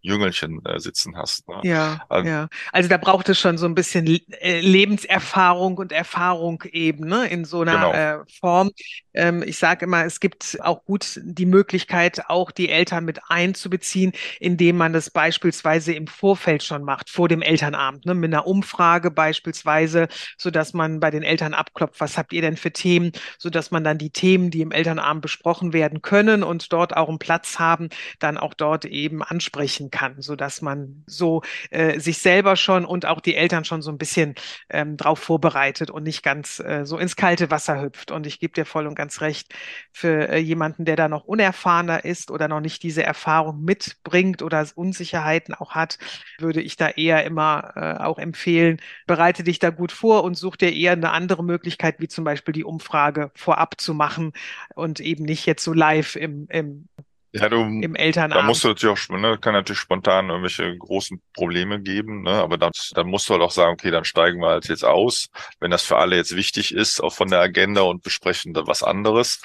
[0.00, 1.48] Jüngelchen äh, sitzen hast.
[1.48, 1.60] Ne?
[1.64, 2.48] Ja, Also, ja.
[2.72, 4.06] Also da braucht es schon so ein bisschen
[4.40, 7.92] äh, Lebenserfahrung und Erfahrung eben, ne, in so einer genau.
[7.92, 8.70] äh, Form.
[9.18, 14.12] Ähm, ich sage immer, es gibt auch gut die Möglichkeit, auch die Eltern mit einzubeziehen,
[14.40, 19.10] indem man das beispielsweise im Vorfeld schon macht, vor dem Elternabend, ne, mit einer Umfrage
[19.10, 23.50] beispielsweise, so dass man bei den Eltern abklopft, was habt ihr denn für Themen, so
[23.50, 27.18] dass man dann die Themen, die im Elternabend besprochen werden können und dort auch einen
[27.18, 27.88] Platz haben,
[28.20, 33.04] dann auch dort eben ansprechen kann, so dass man so äh, sich selber schon und
[33.04, 34.36] auch die Eltern schon so ein bisschen
[34.70, 38.10] ähm, drauf vorbereitet und nicht ganz äh, so ins kalte Wasser hüpft.
[38.10, 39.54] Und ich gebe dir voll und ganz recht,
[39.92, 44.66] für äh, jemanden, der da noch unerfahrener ist oder noch nicht diese Erfahrung mitbringt oder
[44.74, 45.98] Unsicherheiten auch hat,
[46.38, 50.56] würde ich da eher immer äh, auch empfehlen, bereite dich da gut vor und such
[50.56, 54.32] dir eher eine andere Möglichkeit, wie zum Beispiel die Umfrage vorab zu machen
[54.74, 56.88] und eben nicht jetzt so live im, im
[57.32, 58.64] Ja, du, im da musst du Elternabend.
[58.64, 63.28] natürlich auch, ne, kann natürlich spontan irgendwelche großen Probleme geben, ne, aber dann, dann musst
[63.28, 65.28] du halt auch sagen, okay, dann steigen wir halt jetzt aus,
[65.60, 68.82] wenn das für alle jetzt wichtig ist, auch von der Agenda und besprechen dann was
[68.82, 69.42] anderes.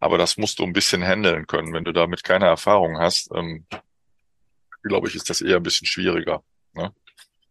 [0.00, 1.72] Aber das musst du ein bisschen handeln können.
[1.72, 3.66] Wenn du damit keine Erfahrung hast, ähm,
[4.82, 6.42] glaube ich, ist das eher ein bisschen schwieriger.
[6.72, 6.92] Ne?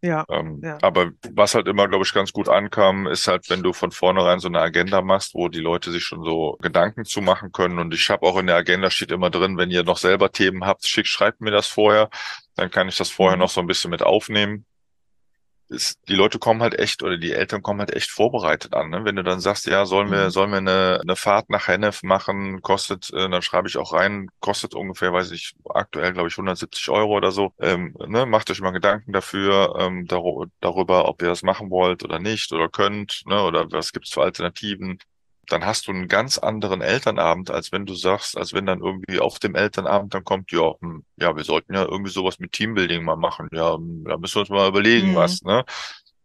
[0.02, 0.78] Ja, Ähm, ja.
[0.82, 4.40] aber was halt immer, glaube ich, ganz gut ankam, ist halt, wenn du von vornherein
[4.40, 7.78] so eine Agenda machst, wo die Leute sich schon so Gedanken zu machen können.
[7.78, 10.66] Und ich habe auch in der Agenda steht immer drin, wenn ihr noch selber Themen
[10.66, 12.10] habt, schick, schreibt mir das vorher.
[12.56, 13.38] Dann kann ich das vorher Mhm.
[13.38, 14.66] noch so ein bisschen mit aufnehmen.
[15.70, 18.88] Ist, die Leute kommen halt echt oder die Eltern kommen halt echt vorbereitet an.
[18.88, 19.04] Ne?
[19.04, 20.30] Wenn du dann sagst, ja, sollen wir, Mhm.
[20.30, 24.28] sollen wir eine, eine Fahrt nach Hennef machen, kostet, äh, dann schreibe ich auch rein,
[24.40, 27.52] kostet ungefähr, weiß ich, aktuell glaube ich 170 Euro oder so.
[27.58, 28.24] Ähm, ne?
[28.24, 32.50] Macht euch mal Gedanken dafür, ähm, daru- darüber, ob ihr das machen wollt oder nicht
[32.52, 33.42] oder könnt, ne?
[33.42, 34.98] oder was gibt's für Alternativen
[35.48, 39.20] dann hast du einen ganz anderen Elternabend, als wenn du sagst, als wenn dann irgendwie
[39.20, 43.02] auf dem Elternabend dann kommt, ja, hm, ja, wir sollten ja irgendwie sowas mit Teambuilding
[43.04, 43.48] mal machen.
[43.52, 45.16] Ja, hm, da müssen wir uns mal überlegen, Mhm.
[45.16, 45.64] was, ne?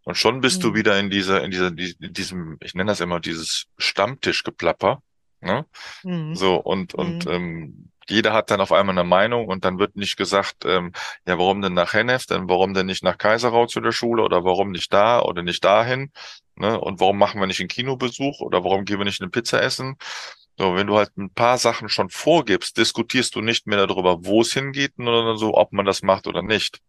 [0.05, 0.75] Und schon bist du Mhm.
[0.75, 5.01] wieder in dieser, in dieser, die- in diesem, ich nenne das immer dieses Stammtischgeplapper,
[5.43, 5.65] ne?
[6.03, 6.33] Mhm.
[6.33, 7.31] So, und, und Mhm.
[7.31, 10.91] ähm, jeder hat dann auf einmal eine Meinung und dann wird nicht gesagt, ähm,
[11.27, 14.43] ja, warum denn nach Hennef, denn warum denn nicht nach Kaiserau zu der Schule oder
[14.43, 16.11] warum nicht da oder nicht dahin,
[16.55, 16.79] ne?
[16.79, 19.95] Und warum machen wir nicht einen Kinobesuch oder warum gehen wir nicht eine Pizza essen?
[20.57, 24.41] So, wenn du halt ein paar Sachen schon vorgibst, diskutierst du nicht mehr darüber, wo
[24.41, 26.79] es hingeht, sondern so, ob man das macht oder nicht.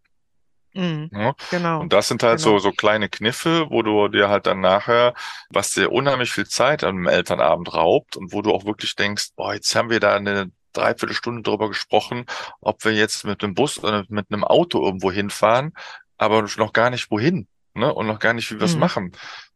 [0.75, 1.11] Mhm.
[1.11, 1.35] Ne?
[1.51, 2.59] Genau, Und das sind halt so, genau.
[2.59, 5.15] so kleine Kniffe, wo du dir halt dann nachher,
[5.49, 9.55] was dir unheimlich viel Zeit am Elternabend raubt und wo du auch wirklich denkst, boah,
[9.55, 12.25] jetzt haben wir da eine Dreiviertelstunde drüber gesprochen,
[12.61, 15.73] ob wir jetzt mit einem Bus oder mit einem Auto irgendwo hinfahren,
[16.19, 17.95] aber noch gar nicht wohin, ne?
[17.95, 18.77] Und noch gar nicht, wie wir es Mhm.
[18.77, 19.13] machen.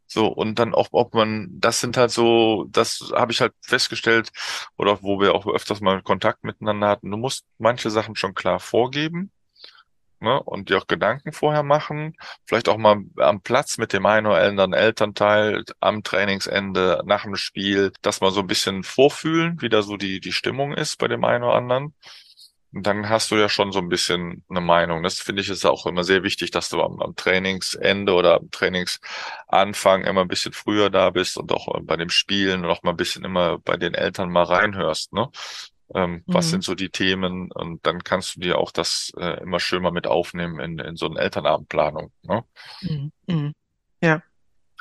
[0.07, 4.31] So, und dann auch, ob man, das sind halt so, das habe ich halt festgestellt,
[4.77, 7.11] oder wo wir auch öfters mal Kontakt miteinander hatten.
[7.11, 9.33] Du musst manche Sachen schon klar vorgeben
[10.21, 14.27] ne, und dir auch Gedanken vorher machen, vielleicht auch mal am Platz mit dem einen
[14.27, 19.69] oder anderen Elternteil am Trainingsende, nach dem Spiel, das mal so ein bisschen vorfühlen, wie
[19.69, 21.95] da so die, die Stimmung ist bei dem einen oder anderen.
[22.73, 25.03] Und dann hast du ja schon so ein bisschen eine Meinung.
[25.03, 28.51] Das finde ich ist auch immer sehr wichtig, dass du am, am Trainingsende oder am
[28.51, 32.91] Trainingsanfang immer ein bisschen früher da bist und auch bei dem Spielen und auch mal
[32.91, 35.31] ein bisschen immer bei den Eltern mal reinhörst, ne?
[35.94, 36.51] Ähm, was Mhm.
[36.51, 37.51] sind so die Themen?
[37.53, 40.96] Und dann kannst du dir auch das äh, immer schön mal mit aufnehmen in, in
[40.96, 42.12] so eine Elternabendplanung.
[42.22, 42.44] Ne?
[42.83, 43.12] Mhm.
[43.27, 43.55] Mhm.
[44.03, 44.22] Ja.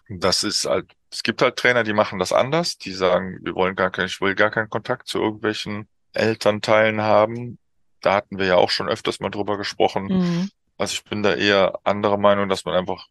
[0.09, 2.77] Das ist halt Es gibt halt Trainer, die machen das anders.
[2.77, 7.57] Die sagen, wir wollen gar keinen, ich will gar keinen Kontakt zu irgendwelchen Elternteilen haben.
[8.01, 10.05] Da hatten wir ja auch schon öfters mal drüber gesprochen.
[10.05, 10.49] Mhm.
[10.77, 13.07] Also ich bin da eher anderer Meinung, dass man einfach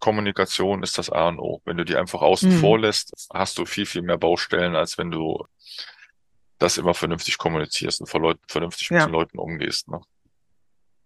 [0.00, 1.62] Kommunikation ist das A und O.
[1.64, 2.60] Wenn du die einfach außen mhm.
[2.60, 5.46] vor lässt, hast du viel, viel mehr Baustellen, als wenn du
[6.62, 8.98] das immer vernünftig kommunizierst und vernünftig ja.
[8.98, 9.88] mit den Leuten umgehst.
[9.88, 10.00] Ne?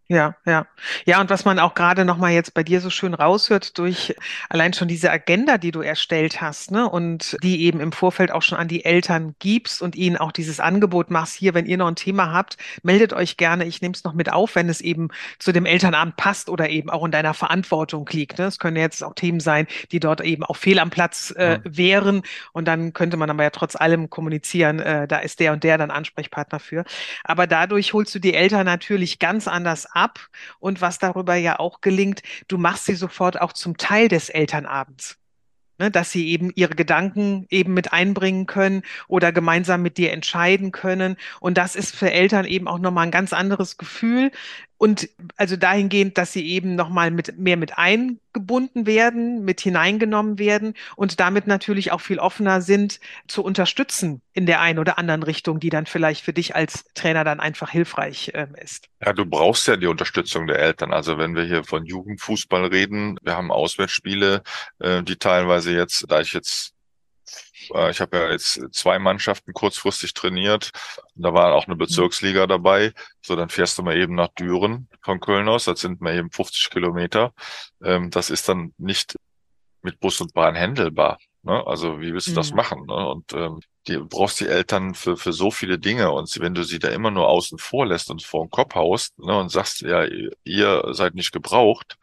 [0.09, 0.69] Ja, ja.
[1.05, 4.14] Ja, und was man auch gerade nochmal jetzt bei dir so schön raushört durch
[4.49, 8.42] allein schon diese Agenda, die du erstellt hast, ne, und die eben im Vorfeld auch
[8.42, 11.88] schon an die Eltern gibst und ihnen auch dieses Angebot machst, hier, wenn ihr noch
[11.88, 15.09] ein Thema habt, meldet euch gerne, ich nehme es noch mit auf, wenn es eben
[15.40, 18.38] zu dem Elternabend passt oder eben auch in deiner Verantwortung liegt.
[18.38, 18.45] Ne?
[18.45, 22.23] Es können jetzt auch Themen sein, die dort eben auch fehl am Platz äh, wären
[22.53, 25.79] und dann könnte man aber ja trotz allem kommunizieren, äh, da ist der und der
[25.79, 26.85] dann Ansprechpartner für.
[27.25, 30.29] Aber dadurch holst du die Eltern natürlich ganz anders ab.
[30.61, 35.19] Und was darüber ja auch gelingt, du machst sie sofort auch zum Teil des Elternabends.
[35.79, 40.73] Ne, dass sie eben ihre Gedanken eben mit einbringen können oder gemeinsam mit dir entscheiden
[40.73, 41.17] können.
[41.39, 44.31] Und das ist für Eltern eben auch nochmal ein ganz anderes Gefühl,
[44.79, 50.75] und also dahingehend, dass sie eben nochmal mit, mehr mit eingebunden werden, mit hineingenommen werden
[50.97, 55.61] und damit natürlich auch viel offener sind zu unterstützen in der einen oder anderen Richtung,
[55.61, 58.89] die dann vielleicht für dich als Trainer dann einfach hilfreich äh, ist.
[59.05, 60.93] Ja, du brauchst ja die Unterstützung der Eltern.
[60.93, 64.43] Also wenn wir hier von Jugendfußball reden, wir haben Auswärtsspiele,
[64.81, 66.76] äh, die teilweise jetzt, da ich jetzt
[67.74, 70.70] äh, ich habe ja jetzt zwei Mannschaften kurzfristig trainiert.
[71.14, 71.81] Da war auch eine mhm.
[71.81, 72.92] Bezirksliga dabei.
[73.22, 75.64] So, dann fährst du mal eben nach Düren von Köln aus.
[75.64, 77.33] Das sind mal eben 50 Kilometer.
[77.83, 79.16] Ähm, das ist dann nicht
[79.83, 81.18] mit Bus und Bahn händelbar.
[81.42, 81.64] Ne?
[81.66, 82.37] Also wie willst du mhm.
[82.37, 82.87] das machen?
[82.87, 83.09] Ne?
[83.09, 86.81] Und ähm, du brauchst die Eltern für, für so viele Dinge und wenn du sie
[86.81, 90.05] da immer nur außen vor lässt und vor den Kopf haust ne, und sagst, ja,
[90.44, 91.98] ihr seid nicht gebraucht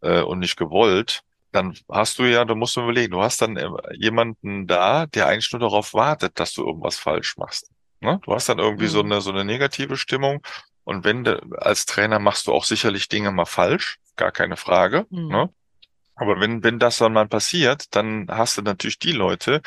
[0.00, 3.56] äh, und nicht gewollt, dann hast du ja, du musst du überlegen, du hast dann
[3.56, 7.70] äh, jemanden da, der eigentlich nur darauf wartet, dass du irgendwas falsch machst.
[8.00, 8.20] Ne?
[8.24, 8.90] Du hast dann irgendwie mhm.
[8.90, 10.42] so eine so eine negative Stimmung.
[10.84, 15.06] Und wenn du als Trainer machst du auch sicherlich Dinge mal falsch, gar keine Frage.
[15.10, 15.28] Mhm.
[15.28, 15.50] Ne?
[16.14, 19.62] Aber wenn, wenn das dann mal passiert, dann hast du natürlich die Leute,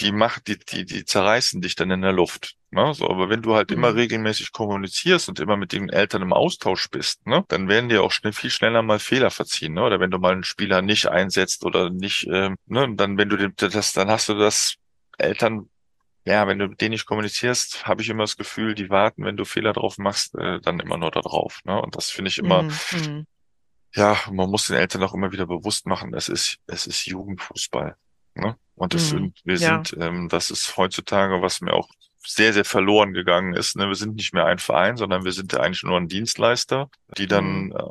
[0.00, 2.56] die macht, die, die, die zerreißen dich dann in der Luft.
[2.70, 2.94] Ne?
[2.94, 3.76] So, aber wenn du halt mhm.
[3.76, 8.02] immer regelmäßig kommunizierst und immer mit den Eltern im Austausch bist, ne, dann werden dir
[8.02, 9.74] auch schnell, viel schneller mal Fehler verziehen.
[9.74, 9.82] Ne?
[9.82, 13.36] Oder wenn du mal einen Spieler nicht einsetzt oder nicht, ähm, ne, dann wenn du
[13.36, 14.74] den, das, dann hast du das
[15.18, 15.68] Eltern
[16.24, 19.36] ja, wenn du mit denen nicht kommunizierst, habe ich immer das Gefühl, die warten, wenn
[19.36, 21.60] du Fehler drauf machst, äh, dann immer nur da drauf.
[21.64, 21.80] Ne?
[21.80, 23.26] Und das finde ich immer, mm, mm.
[23.96, 27.96] ja, man muss den Eltern auch immer wieder bewusst machen, es ist, es ist Jugendfußball.
[28.34, 28.56] Ne?
[28.74, 29.16] Und das mhm.
[29.16, 29.84] sind, wir ja.
[29.84, 31.88] sind, ähm, das ist heutzutage, was mir auch
[32.24, 33.76] sehr, sehr verloren gegangen ist.
[33.76, 33.88] Ne?
[33.88, 37.26] Wir sind nicht mehr ein Verein, sondern wir sind ja eigentlich nur ein Dienstleister, die
[37.26, 37.72] dann mhm.
[37.72, 37.82] äh,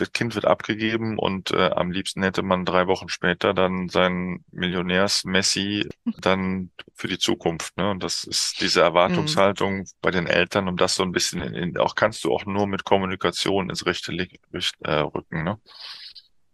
[0.00, 4.44] das Kind wird abgegeben und äh, am liebsten hätte man drei Wochen später dann seinen
[4.52, 5.88] Millionärs-Messi
[6.20, 7.76] dann für die Zukunft.
[7.76, 7.90] Ne?
[7.90, 9.86] Und das ist diese Erwartungshaltung mhm.
[10.00, 12.66] bei den Eltern, um das so ein bisschen in, in, auch kannst du auch nur
[12.66, 15.42] mit Kommunikation ins rechte Licht äh, rücken.
[15.42, 15.58] Ne?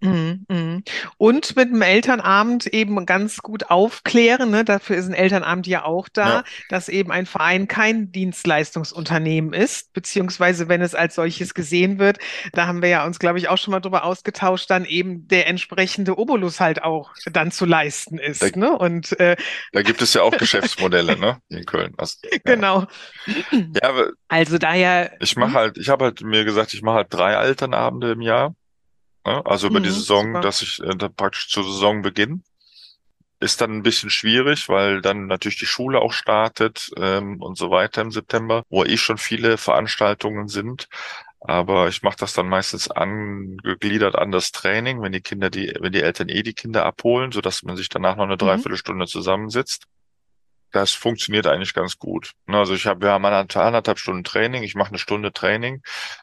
[0.04, 0.84] Mhm, mhm.
[1.16, 4.64] Und mit dem Elternabend eben ganz gut aufklären, ne?
[4.64, 6.44] dafür ist ein Elternabend ja auch da, ja.
[6.68, 12.18] dass eben ein Verein kein Dienstleistungsunternehmen ist, beziehungsweise wenn es als solches gesehen wird,
[12.52, 15.46] da haben wir ja uns, glaube ich, auch schon mal drüber ausgetauscht, dann eben der
[15.46, 18.42] entsprechende Obolus halt auch dann zu leisten ist.
[18.42, 18.76] Da, ne?
[18.76, 19.36] Und äh,
[19.72, 21.38] da gibt es ja auch Geschäftsmodelle, ne?
[21.48, 21.94] In Köln.
[21.96, 22.38] Also, ja.
[22.44, 22.86] Genau.
[23.50, 23.92] Ja,
[24.28, 25.12] also daher.
[25.20, 28.54] Ich mache halt, ich habe halt mir gesagt, ich mache halt drei Elternabende im Jahr.
[29.26, 29.44] Ne?
[29.46, 30.40] Also über mhm, die Saison, super.
[30.40, 32.42] dass ich äh, praktisch zur Saisonbeginn
[33.40, 37.70] ist dann ein bisschen schwierig, weil dann natürlich die Schule auch startet ähm, und so
[37.70, 40.88] weiter im September, wo eh schon viele Veranstaltungen sind.
[41.40, 45.92] Aber ich mache das dann meistens angegliedert an das Training, wenn die Kinder die, wenn
[45.92, 48.38] die Eltern eh die Kinder abholen, so dass man sich danach noch eine mhm.
[48.38, 49.84] Dreiviertelstunde zusammensitzt.
[50.74, 52.32] Das funktioniert eigentlich ganz gut.
[52.46, 55.82] Ne, also ich habe, wir haben anderthalb Stunden Training, ich mache eine Stunde Training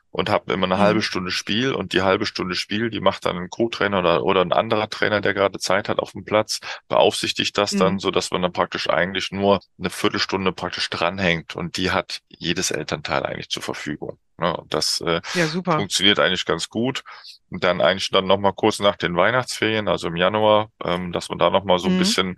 [0.10, 0.80] und habe immer eine mhm.
[0.80, 4.42] halbe Stunde Spiel und die halbe Stunde Spiel, die macht dann ein Co-Trainer oder, oder
[4.42, 6.60] ein anderer Trainer, der gerade Zeit hat auf dem Platz,
[6.90, 7.80] beaufsichtigt das mhm.
[7.80, 12.20] dann, so dass man dann praktisch eigentlich nur eine Viertelstunde praktisch dranhängt und die hat
[12.28, 14.20] jedes Elternteil eigentlich zur Verfügung.
[14.38, 14.54] Ne?
[14.58, 17.04] Und das äh, ja, funktioniert eigentlich ganz gut.
[17.50, 21.38] Und dann eigentlich dann nochmal kurz nach den Weihnachtsferien, also im Januar, ähm, dass man
[21.38, 22.00] da nochmal so ein mhm.
[22.00, 22.38] bisschen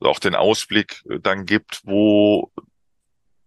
[0.00, 2.50] auch den Ausblick äh, dann gibt, wo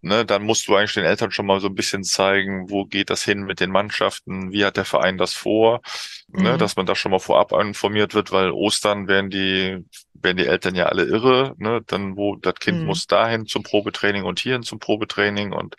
[0.04, 3.10] ne, dann musst du eigentlich den Eltern schon mal so ein bisschen zeigen, wo geht
[3.10, 5.80] das hin mit den Mannschaften, wie hat der Verein das vor,
[6.28, 6.44] ne, mhm.
[6.44, 10.46] ne, dass man da schon mal vorab informiert wird, weil Ostern werden die, werden die
[10.46, 12.86] Eltern ja alle irre, ne, dann wo das Kind mhm.
[12.86, 15.74] muss dahin zum Probetraining und hierhin zum Probetraining und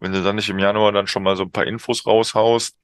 [0.00, 2.74] wenn du dann nicht im Januar dann schon mal so ein paar Infos raushaust,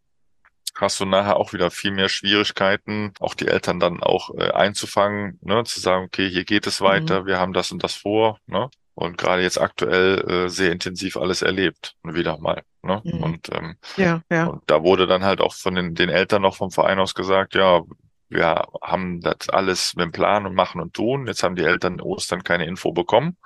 [0.76, 5.38] hast du nachher auch wieder viel mehr Schwierigkeiten, auch die Eltern dann auch äh, einzufangen,
[5.42, 7.26] ne, zu sagen, okay, hier geht es weiter, mhm.
[7.26, 8.70] wir haben das und das vor, ne?
[8.98, 12.62] Und gerade jetzt aktuell äh, sehr intensiv alles erlebt, wieder mal.
[12.82, 13.02] Ne?
[13.04, 13.22] Mhm.
[13.22, 14.46] Und, ähm, ja, ja.
[14.46, 17.54] und da wurde dann halt auch von den, den Eltern noch vom Verein aus gesagt,
[17.54, 17.82] ja,
[18.30, 21.26] wir haben das alles mit dem Plan und machen und tun.
[21.26, 23.36] Jetzt haben die Eltern Ostern keine Info bekommen.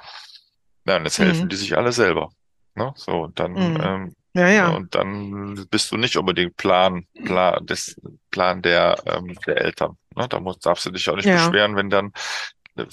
[0.86, 1.24] Ja, und jetzt mhm.
[1.24, 2.30] helfen die sich alle selber.
[2.76, 2.92] Ne?
[2.94, 3.80] So, und dann mhm.
[3.82, 4.68] ähm, ja, ja.
[4.68, 9.96] Und dann bist du nicht unbedingt Plan, Plan, des, Plan der, ähm, der Eltern.
[10.14, 10.28] Ne?
[10.28, 11.46] Da musst, darfst du dich auch nicht ja.
[11.46, 12.12] beschweren, wenn dann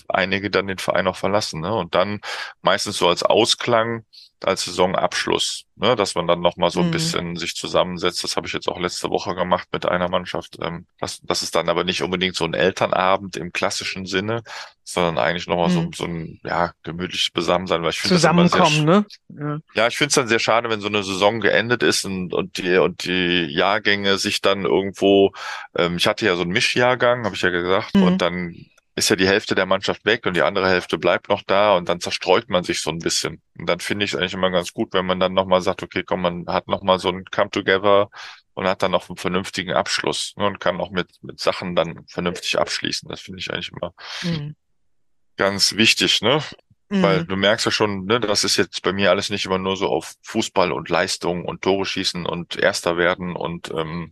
[0.07, 1.61] einige dann den Verein auch verlassen.
[1.61, 1.73] Ne?
[1.73, 2.21] Und dann
[2.61, 4.05] meistens so als Ausklang,
[4.43, 5.95] als Saisonabschluss, ne?
[5.95, 6.91] dass man dann nochmal so ein mhm.
[6.91, 8.23] bisschen sich zusammensetzt.
[8.23, 10.57] Das habe ich jetzt auch letzte Woche gemacht mit einer Mannschaft.
[10.61, 14.43] Ähm, das, das ist dann aber nicht unbedingt so ein Elternabend im klassischen Sinne,
[14.83, 15.91] sondern eigentlich nochmal mhm.
[15.93, 17.81] so, so ein ja, gemütliches Besammensein.
[17.81, 19.05] Weil ich Zusammenkommen, ne?
[19.29, 22.33] Ja, ja ich finde es dann sehr schade, wenn so eine Saison geendet ist und,
[22.33, 25.31] und, die, und die Jahrgänge sich dann irgendwo,
[25.75, 28.03] ähm, ich hatte ja so einen Mischjahrgang, habe ich ja gesagt, mhm.
[28.03, 28.67] und dann
[28.97, 31.87] ist ja die Hälfte der Mannschaft weg und die andere Hälfte bleibt noch da und
[31.87, 33.43] dann zerstreut man sich so ein bisschen.
[33.55, 36.01] Und dann finde ich es eigentlich immer ganz gut, wenn man dann nochmal sagt, okay,
[36.03, 38.09] komm, man hat nochmal so ein Come-Together
[38.55, 42.07] und hat dann noch einen vernünftigen Abschluss ne, und kann auch mit, mit Sachen dann
[42.07, 43.07] vernünftig abschließen.
[43.07, 44.55] Das finde ich eigentlich immer mhm.
[45.35, 46.41] ganz wichtig, ne?
[46.89, 47.03] Mhm.
[47.03, 49.77] Weil du merkst ja schon, ne, das ist jetzt bei mir alles nicht immer nur
[49.77, 54.11] so auf Fußball und Leistung und Tore schießen und Erster werden und ähm,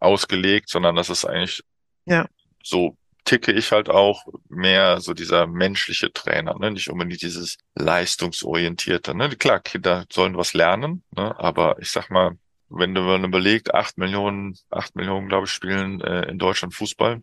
[0.00, 1.64] ausgelegt, sondern das ist eigentlich
[2.04, 2.26] ja.
[2.62, 6.70] so ticke ich halt auch mehr so dieser menschliche Trainer, ne?
[6.70, 9.14] nicht unbedingt dieses leistungsorientierte.
[9.14, 9.28] Ne?
[9.30, 11.38] Klar, Kinder sollen was lernen, ne?
[11.38, 16.00] aber ich sag mal, wenn du mal überlegst, acht Millionen, acht Millionen, glaube ich, spielen
[16.00, 17.20] äh, in Deutschland Fußball.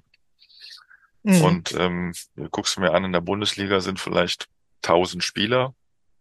[1.24, 1.42] Mhm.
[1.42, 2.13] Und ähm,
[2.52, 4.48] guckst du mir an, in der Bundesliga sind vielleicht
[4.82, 5.74] tausend Spieler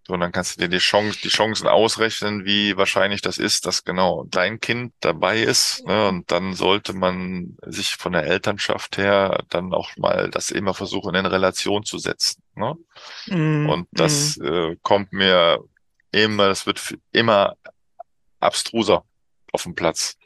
[0.05, 3.67] so, und dann kannst du dir die Chance, die Chancen ausrechnen, wie wahrscheinlich das ist,
[3.67, 5.87] dass genau dein Kind dabei ist.
[5.87, 6.09] Ne?
[6.09, 11.15] Und dann sollte man sich von der Elternschaft her dann auch mal das immer versuchen,
[11.15, 12.43] in Relation zu setzen.
[12.57, 12.75] Ne?
[13.27, 14.45] Mm, und das mm.
[14.45, 15.61] äh, kommt mir
[16.11, 17.55] immer, das wird immer
[18.41, 19.05] abstruser
[19.53, 20.17] auf dem Platz.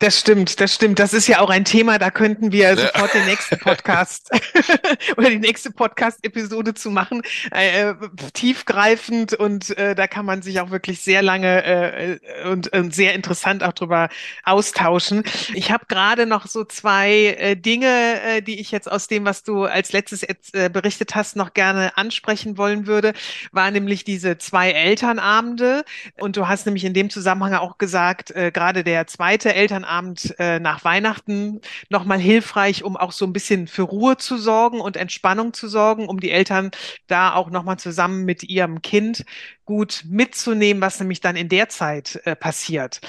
[0.00, 0.98] Das stimmt, das stimmt.
[0.98, 4.28] Das ist ja auch ein Thema, da könnten wir sofort den nächsten Podcast
[5.16, 7.22] oder die nächste Podcast-Episode zu machen.
[7.52, 7.94] Äh,
[8.32, 13.14] tiefgreifend und äh, da kann man sich auch wirklich sehr lange äh, und, und, sehr
[13.14, 14.08] interessant auch drüber
[14.44, 15.22] austauschen.
[15.54, 19.44] Ich habe gerade noch so zwei äh, Dinge, äh, die ich jetzt aus dem, was
[19.44, 23.12] du als letztes äh, berichtet hast, noch gerne ansprechen wollen würde,
[23.52, 25.84] war nämlich diese zwei Elternabende.
[26.18, 30.84] Und du hast nämlich in dem Zusammenhang auch gesagt, gerade der zweite Elternabend äh, nach
[30.84, 35.68] Weihnachten nochmal hilfreich, um auch so ein bisschen für Ruhe zu sorgen und Entspannung zu
[35.68, 36.70] sorgen, um die Eltern
[37.06, 39.24] da auch nochmal zusammen mit ihrem Kind
[39.64, 43.00] gut mitzunehmen, was nämlich dann in der Zeit äh, passiert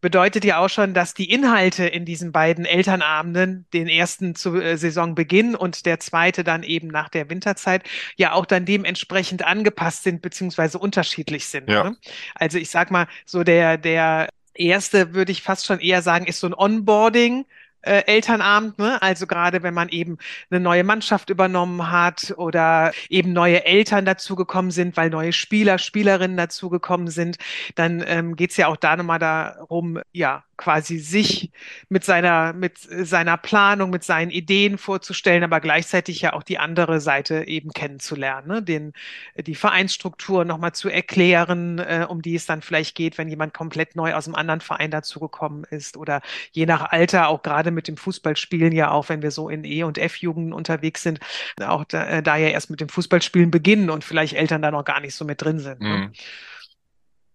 [0.00, 4.76] bedeutet ja auch schon, dass die Inhalte in diesen beiden Elternabenden, den ersten zu äh,
[4.76, 7.82] Saisonbeginn und der zweite dann eben nach der Winterzeit,
[8.16, 11.68] ja auch dann dementsprechend angepasst sind beziehungsweise unterschiedlich sind.
[11.68, 11.90] Ja.
[11.90, 11.96] Ne?
[12.34, 16.40] Also ich sag mal, so der, der erste würde ich fast schon eher sagen, ist
[16.40, 17.46] so ein Onboarding
[17.82, 19.00] äh, Elternabend, ne?
[19.02, 20.18] Also gerade wenn man eben
[20.50, 26.36] eine neue Mannschaft übernommen hat oder eben neue Eltern dazugekommen sind, weil neue Spieler, Spielerinnen
[26.36, 27.38] dazugekommen sind,
[27.76, 31.52] dann ähm, geht es ja auch da nochmal darum, ja, quasi sich
[31.88, 37.00] mit seiner, mit seiner Planung, mit seinen Ideen vorzustellen, aber gleichzeitig ja auch die andere
[37.00, 38.62] Seite eben kennenzulernen, ne?
[38.62, 38.92] Den,
[39.36, 43.94] die Vereinsstruktur nochmal zu erklären, äh, um die es dann vielleicht geht, wenn jemand komplett
[43.96, 47.88] neu aus einem anderen Verein dazugekommen ist oder je nach Alter auch gerade gerade mit
[47.88, 51.20] dem Fußballspielen ja auch, wenn wir so in E- und F-Jugenden unterwegs sind,
[51.60, 54.84] auch da, äh, da, ja erst mit dem Fußballspielen beginnen und vielleicht Eltern da noch
[54.84, 55.80] gar nicht so mit drin sind.
[55.80, 55.88] Ne?
[55.88, 56.12] Mhm.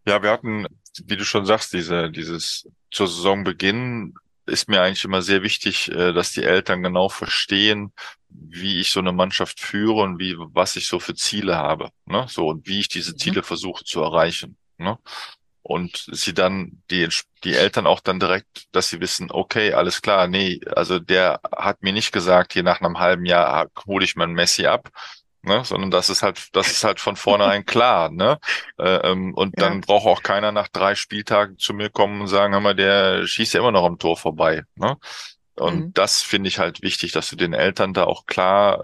[0.06, 0.66] Ja, wir hatten,
[1.06, 4.16] wie du schon sagst, diese, dieses zur Saisonbeginn
[4.46, 7.94] ist mir eigentlich immer sehr wichtig, äh, dass die Eltern genau verstehen,
[8.30, 12.26] wie ich so eine Mannschaft führe und wie, was ich so für Ziele habe, ne?
[12.28, 13.18] So, und wie ich diese mhm.
[13.18, 13.46] Ziele mhm.
[13.46, 14.98] versuche zu erreichen, ne?
[15.64, 17.08] Und sie dann die
[17.44, 21.82] die Eltern auch dann direkt, dass sie wissen, okay, alles klar, nee, also der hat
[21.82, 24.90] mir nicht gesagt, hier nach einem halben Jahr hole ich mein Messi ab,
[25.42, 28.40] ne, sondern das ist halt, das ist halt von vornherein klar, ne,
[28.78, 29.70] äh, ähm, und ja.
[29.70, 33.26] dann braucht auch keiner nach drei Spieltagen zu mir kommen und sagen, hör mal, der
[33.26, 34.98] schießt ja immer noch am Tor vorbei, ne,
[35.56, 35.94] und mhm.
[35.94, 38.84] das finde ich halt wichtig, dass du den Eltern da auch klar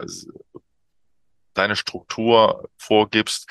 [1.54, 3.50] deine Struktur vorgibst,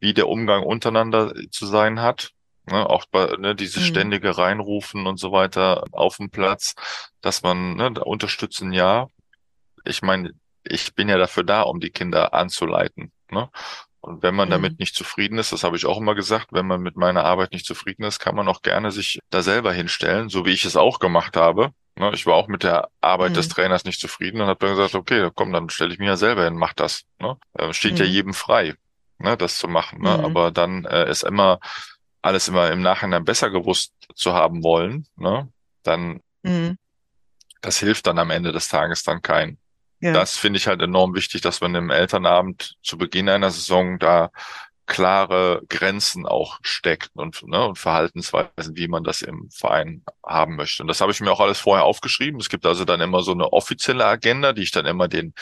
[0.00, 2.32] wie der Umgang untereinander zu sein hat,
[2.66, 3.86] Ne, auch bei ne, dieses mhm.
[3.86, 6.74] ständige Reinrufen und so weiter auf dem Platz,
[7.20, 9.08] dass man ne, unterstützen, ja.
[9.84, 13.12] Ich meine, ich bin ja dafür da, um die Kinder anzuleiten.
[13.30, 13.50] Ne?
[14.00, 14.76] Und wenn man damit Mhm.
[14.80, 17.66] nicht zufrieden ist, das habe ich auch immer gesagt, wenn man mit meiner Arbeit nicht
[17.66, 21.00] zufrieden ist, kann man auch gerne sich da selber hinstellen, so wie ich es auch
[21.00, 21.70] gemacht habe.
[21.96, 23.52] Ne, Ich war auch mit der Arbeit des Mhm.
[23.52, 26.44] Trainers nicht zufrieden und habe dann gesagt, okay, komm, dann stelle ich mich ja selber
[26.44, 27.04] hin, mach das.
[27.18, 27.36] Ne?
[27.58, 28.10] Äh, Steht ja Mhm.
[28.10, 28.74] jedem frei,
[29.18, 30.00] ne, das zu machen.
[30.00, 30.16] Ne?
[30.16, 30.24] Mhm.
[30.24, 31.60] Aber dann äh, ist immer
[32.24, 35.48] alles immer im Nachhinein besser gewusst zu haben wollen, ne?
[35.82, 36.76] Dann Mhm.
[37.60, 39.58] das hilft dann am Ende des Tages dann keinen.
[40.00, 40.12] Ja.
[40.12, 44.30] Das finde ich halt enorm wichtig, dass man im Elternabend zu Beginn einer Saison da
[44.86, 50.82] klare Grenzen auch steckt und, ne, und Verhaltensweisen, wie man das im Verein haben möchte.
[50.82, 52.38] Und das habe ich mir auch alles vorher aufgeschrieben.
[52.38, 55.32] Es gibt also dann immer so eine offizielle Agenda, die ich dann immer den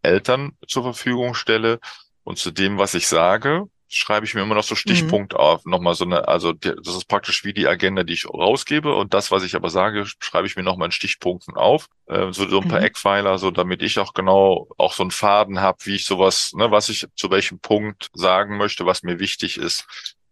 [0.00, 1.78] Eltern zur Verfügung stelle.
[2.24, 3.64] Und zu dem, was ich sage,
[3.96, 5.64] schreibe ich mir immer noch so Stichpunkte auf.
[5.64, 8.94] Nochmal so eine, also das ist praktisch wie die Agenda, die ich rausgebe.
[8.94, 11.86] Und das, was ich aber sage, schreibe ich mir nochmal in Stichpunkten auf.
[12.06, 12.84] Äh, so, so ein paar Mhm.
[12.84, 16.70] Eckpfeiler, so damit ich auch genau auch so einen Faden habe, wie ich sowas, ne,
[16.70, 19.86] was ich zu welchem Punkt sagen möchte, was mir wichtig ist.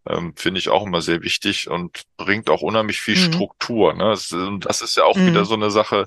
[0.06, 3.16] Ähm, finde ich auch immer sehr wichtig und bringt auch unheimlich viel Mhm.
[3.16, 3.94] Struktur.
[3.94, 4.10] Ne?
[4.10, 4.28] Das,
[4.60, 5.26] das ist ja auch Mhm.
[5.26, 6.06] wieder so eine Sache,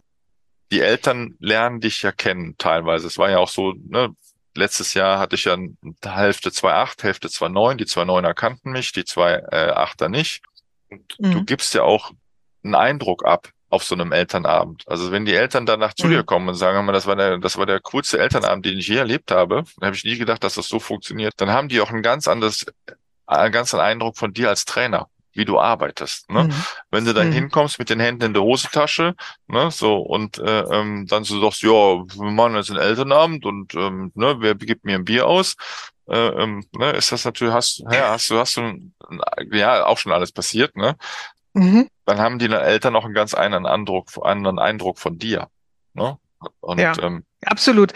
[0.71, 3.07] die Eltern lernen dich ja kennen teilweise.
[3.07, 4.09] Es war ja auch so, ne,
[4.57, 7.75] letztes Jahr hatte ich ja eine Hälfte 2,8, Hälfte 2,9.
[7.75, 10.43] Die 2,9er kannten mich, die 2,8er nicht.
[10.89, 11.45] Und du Mhm.
[11.45, 12.11] gibst ja auch
[12.63, 14.83] einen Eindruck ab auf so einem Elternabend.
[14.87, 16.11] Also wenn die Eltern danach zu Mhm.
[16.11, 18.87] dir kommen und sagen, mal, das war der, das war der coolste Elternabend, den ich
[18.87, 21.33] je erlebt habe, dann habe ich nie gedacht, dass das so funktioniert.
[21.37, 22.65] Dann haben die auch ein ganz anderes,
[23.25, 26.29] einen ganz anderen Eindruck von dir als Trainer, wie du arbeitest.
[26.29, 26.45] Ne?
[26.45, 26.53] Mhm.
[26.91, 27.33] Wenn du dann Mhm.
[27.33, 29.15] hinkommst mit den Händen in der Hosentasche,
[29.47, 33.73] ne, so und äh, ähm, dann so sagst, ja, wir machen jetzt einen Elternabend und
[33.75, 35.55] ähm, ne, wer gibt mir ein Bier aus?
[36.09, 38.91] Äh, ähm, ne, ist das natürlich, hast, ja, hast du, hast du,
[39.51, 40.95] ja, auch schon alles passiert, ne?
[41.53, 41.89] Mhm.
[42.05, 45.49] Dann haben die Eltern auch einen ganz anderen Eindruck, anderen Eindruck von dir,
[45.93, 46.17] ne?
[46.61, 46.93] Und Ja.
[47.01, 47.93] ähm, Absolut.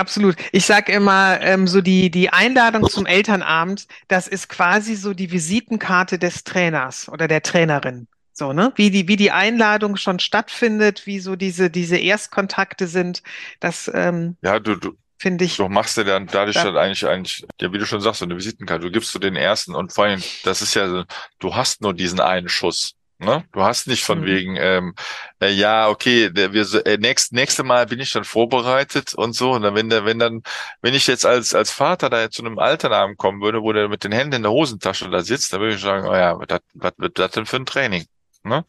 [0.00, 0.36] Absolut.
[0.50, 5.30] Ich sage immer, ähm, so die, die Einladung zum Elternabend, das ist quasi so die
[5.30, 8.08] Visitenkarte des Trainers oder der Trainerin.
[8.32, 8.72] So, ne?
[8.76, 13.22] Wie die, wie die Einladung schon stattfindet, wie so diese, diese Erstkontakte sind,
[13.60, 15.58] das ähm, ja, du, du, finde ich.
[15.58, 18.36] Du machst dir dann dadurch dann eigentlich, eigentlich, ja, wie du schon sagst, so eine
[18.36, 18.86] Visitenkarte.
[18.86, 21.04] Du gibst du den ersten und vor allem, das ist ja, so,
[21.40, 22.94] du hast nur diesen einen Schuss.
[23.20, 23.44] Ne?
[23.52, 24.24] Du hast nicht von Mhm.
[24.24, 24.94] wegen, ähm,
[25.40, 29.34] äh, ja, okay, der, wir, so- äh, nächst, nächste Mal bin ich dann vorbereitet und
[29.34, 29.52] so.
[29.52, 30.42] Und dann, wenn der, wenn dann,
[30.80, 34.04] wenn ich jetzt als, als Vater da zu einem Elternabend kommen würde, wo der mit
[34.04, 36.92] den Händen in der Hosentasche da sitzt, dann würde ich sagen, oh ja, was, was
[36.96, 38.06] wird das denn für ein Training?
[38.42, 38.64] Ne?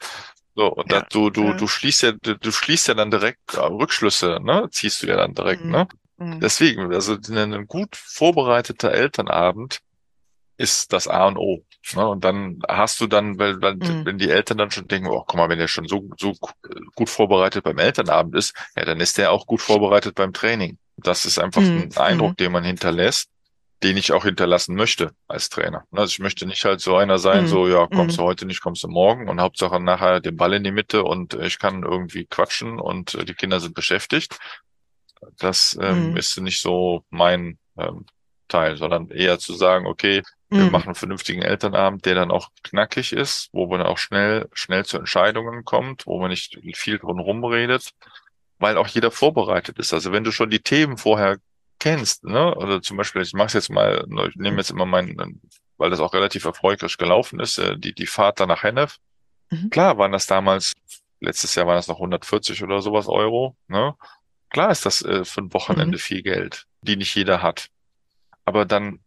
[0.55, 0.99] So, und Ja.
[1.01, 1.53] das, du, du, Ja.
[1.53, 4.67] du schließt ja, du, du schließt ja dann direkt äh, Rückschlüsse, ne?
[4.71, 5.71] Ziehst du ja dann direkt, Mhm.
[5.71, 5.87] ne?
[6.17, 6.39] Mhm.
[6.41, 9.79] Deswegen, also ein gut vorbereiteter Elternabend
[10.61, 11.63] ist das A und O.
[11.95, 12.07] Ne?
[12.07, 14.05] Und dann hast du dann, weil, weil Mhm.
[14.05, 16.33] wenn die Eltern dann schon denken, oh, guck mal, wenn der schon so, so
[16.95, 20.77] gut vorbereitet beim Elternabend ist, ja, dann ist der auch gut vorbereitet beim Training.
[20.97, 21.89] Das ist einfach Mhm.
[21.93, 23.29] ein Eindruck, den man hinterlässt,
[23.83, 25.85] den ich auch hinterlassen möchte als Trainer.
[25.91, 27.47] Also ich möchte nicht halt so einer sein, Mhm.
[27.47, 28.21] so, ja, kommst Mhm.
[28.21, 31.33] du heute nicht, kommst du morgen und Hauptsache nachher den Ball in die Mitte und
[31.33, 34.37] ich kann irgendwie quatschen und äh, die Kinder sind beschäftigt.
[35.39, 36.17] Das ähm, Mhm.
[36.17, 38.05] ist nicht so mein ähm,
[38.47, 40.21] Teil, sondern eher zu sagen, okay,
[40.51, 40.71] wir Mhm.
[40.71, 44.97] machen einen vernünftigen Elternabend, der dann auch knackig ist, wo man auch schnell, schnell zu
[44.97, 47.91] Entscheidungen kommt, wo man nicht viel drum rumredet,
[48.59, 49.93] weil auch jeder vorbereitet ist.
[49.93, 51.37] Also wenn du schon die Themen vorher
[51.79, 55.41] kennst, ne, oder zum Beispiel, ich mache es jetzt mal, ich nehme jetzt immer meinen,
[55.77, 58.97] weil das auch relativ erfolgreich gelaufen ist, äh, die, die Fahrt da nach Hennef.
[59.49, 59.69] Mhm.
[59.69, 60.73] Klar waren das damals,
[61.21, 63.95] letztes Jahr waren das noch 140 oder sowas Euro, ne?
[64.49, 66.01] Klar ist das äh, für ein Wochenende Mhm.
[66.01, 67.69] viel Geld, die nicht jeder hat.
[68.43, 68.99] Aber dann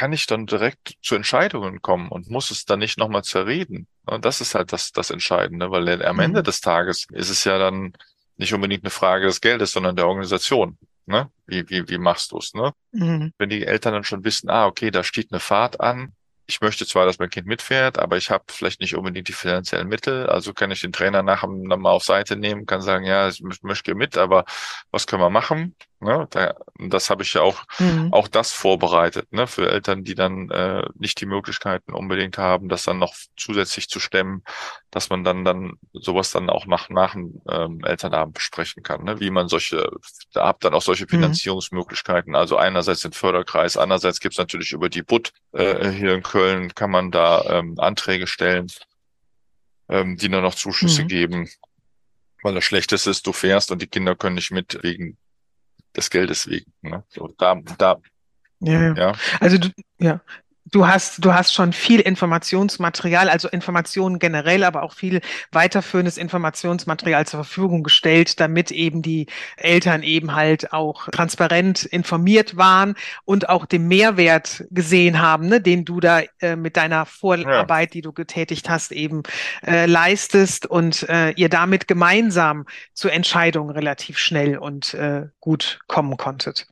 [0.00, 3.86] kann ich dann direkt zu Entscheidungen kommen und muss es dann nicht nochmal zerreden.
[4.06, 6.22] Und das ist halt das, das Entscheidende, weil am Mhm.
[6.22, 7.92] Ende des Tages ist es ja dann
[8.38, 10.78] nicht unbedingt eine Frage des Geldes, sondern der Organisation.
[11.04, 11.30] Ne?
[11.46, 12.54] Wie, wie, wie machst du es?
[12.54, 12.72] Ne?
[12.92, 13.34] Mhm.
[13.36, 16.14] Wenn die Eltern dann schon wissen, ah, okay, da steht eine Fahrt an,
[16.46, 19.86] ich möchte zwar, dass mein Kind mitfährt, aber ich habe vielleicht nicht unbedingt die finanziellen
[19.86, 23.28] Mittel, also kann ich den Trainer nachher dann mal auf Seite nehmen, kann sagen, ja,
[23.28, 24.46] ich mö- möchte mit, aber
[24.90, 25.76] was können wir machen?
[26.00, 26.26] Ne?
[26.30, 28.12] Da, das habe ich ja auch Mhm.
[28.12, 32.84] auch das vorbereitet, ne, für Eltern, die dann äh, nicht die Möglichkeiten unbedingt haben, das
[32.84, 34.42] dann noch zusätzlich zu stemmen,
[34.90, 39.20] dass man dann dann sowas dann auch nach nach dem ähm, Elternabend besprechen kann, ne,
[39.20, 39.90] wie man solche,
[40.32, 41.08] da habt dann auch solche Mhm.
[41.08, 42.34] Finanzierungsmöglichkeiten.
[42.34, 46.90] Also einerseits den Förderkreis, andererseits gibt's natürlich über die BUT äh, hier in Köln kann
[46.90, 48.68] man da ähm, Anträge stellen,
[49.88, 51.08] ähm, die dann noch Zuschüsse Mhm.
[51.08, 51.48] geben.
[52.42, 55.18] Weil das Schlechteste ist, du fährst und die Kinder können nicht mit wegen
[55.96, 56.72] des Geldes wegen.
[56.82, 57.04] Ne?
[57.08, 58.00] So, da, da,
[58.60, 58.94] Ja, ja.
[58.94, 59.12] ja.
[59.40, 59.68] Also du,
[59.98, 60.20] ja,
[60.70, 67.26] Du hast, du hast schon viel Informationsmaterial, also Informationen generell, aber auch viel weiterführendes Informationsmaterial
[67.26, 72.94] zur Verfügung gestellt, damit eben die Eltern eben halt auch transparent informiert waren
[73.24, 77.92] und auch den Mehrwert gesehen haben, ne, den du da äh, mit deiner Vorarbeit, ja.
[77.92, 79.22] die du getätigt hast, eben
[79.66, 86.16] äh, leistest und äh, ihr damit gemeinsam zu Entscheidungen relativ schnell und äh, gut kommen
[86.16, 86.68] konntet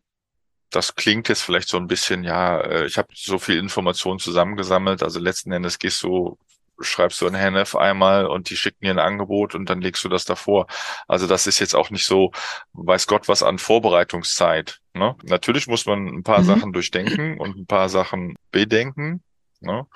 [0.71, 5.03] das klingt jetzt vielleicht so ein bisschen, ja, äh, ich habe so viel Informationen zusammengesammelt.
[5.03, 6.39] Also letzten Endes gehst du,
[6.81, 10.09] schreibst du ein HNF einmal und die schicken dir ein Angebot und dann legst du
[10.09, 10.67] das davor.
[11.07, 12.33] Also das ist jetzt auch nicht so,
[12.75, 14.81] weiß Gott was an Vorbereitungszeit.
[14.95, 15.17] Ne?
[15.25, 16.45] Natürlich muss man ein paar mhm.
[16.45, 19.23] Sachen durchdenken und ein paar Sachen bedenken.
[19.61, 19.87] Ne?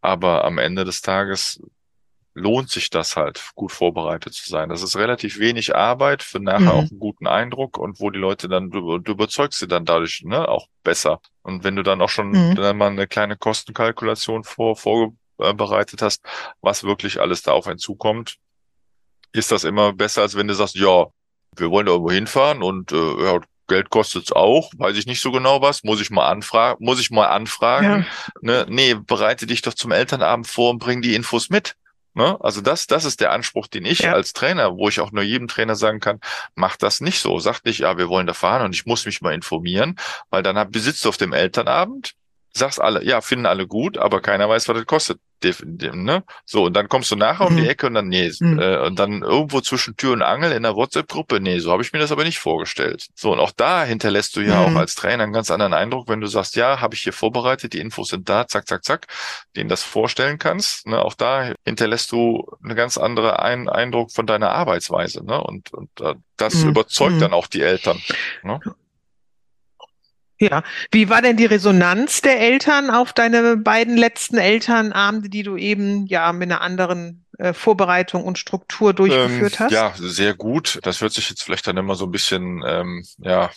[0.00, 1.62] Aber am Ende des Tages
[2.34, 4.68] lohnt sich das halt, gut vorbereitet zu sein.
[4.68, 6.68] Das ist relativ wenig Arbeit für nachher mhm.
[6.68, 10.22] auch einen guten Eindruck und wo die Leute dann, du, du überzeugst sie dann dadurch
[10.24, 11.20] ne, auch besser.
[11.42, 12.54] Und wenn du dann auch schon mhm.
[12.54, 16.24] dann mal eine kleine Kostenkalkulation vor, vorbereitet hast,
[16.60, 18.36] was wirklich alles da auf einen zukommt,
[19.32, 21.06] ist das immer besser, als wenn du sagst, ja,
[21.56, 25.32] wir wollen da irgendwo hinfahren und äh, ja, Geld kostet's auch, weiß ich nicht so
[25.32, 28.06] genau was, muss ich mal anfragen, muss ich mal anfragen.
[28.42, 28.64] Ja.
[28.64, 28.66] Ne?
[28.68, 31.74] Nee, bereite dich doch zum Elternabend vor und bring die Infos mit.
[32.14, 32.36] Ne?
[32.40, 34.12] Also das, das ist der Anspruch, den ich ja.
[34.12, 36.20] als Trainer, wo ich auch nur jedem Trainer sagen kann,
[36.54, 37.38] mach das nicht so.
[37.38, 39.96] Sag nicht, ja, wir wollen da fahren und ich muss mich mal informieren,
[40.30, 42.14] weil dann besitzt du auf dem Elternabend,
[42.52, 45.20] sagst alle, ja, finden alle gut, aber keiner weiß, was das kostet
[45.92, 46.24] ne?
[46.44, 47.68] So, und dann kommst du nachher um die mhm.
[47.68, 48.58] Ecke und dann, nee, mhm.
[48.58, 51.92] äh, und dann irgendwo zwischen Tür und Angel in der WhatsApp-Gruppe, nee, so habe ich
[51.92, 53.08] mir das aber nicht vorgestellt.
[53.14, 54.76] So, und auch da hinterlässt du ja mhm.
[54.76, 57.72] auch als Trainer einen ganz anderen Eindruck, wenn du sagst, ja, habe ich hier vorbereitet,
[57.72, 59.06] die Infos sind da, zack, zack, zack,
[59.56, 60.86] denen das vorstellen kannst.
[60.86, 61.02] Ne?
[61.02, 65.42] Auch da hinterlässt du eine ganz andere Ein Eindruck von deiner Arbeitsweise, ne?
[65.42, 66.70] Und, und äh, das mhm.
[66.70, 67.20] überzeugt mhm.
[67.20, 68.00] dann auch die Eltern.
[68.42, 68.60] Ne?
[70.42, 75.56] Ja, wie war denn die Resonanz der Eltern auf deine beiden letzten Elternabende, die du
[75.56, 79.70] eben ja mit einer anderen äh, Vorbereitung und Struktur durchgeführt ähm, hast?
[79.70, 80.80] Ja, sehr gut.
[80.82, 83.50] Das hört sich jetzt vielleicht dann immer so ein bisschen ähm, ja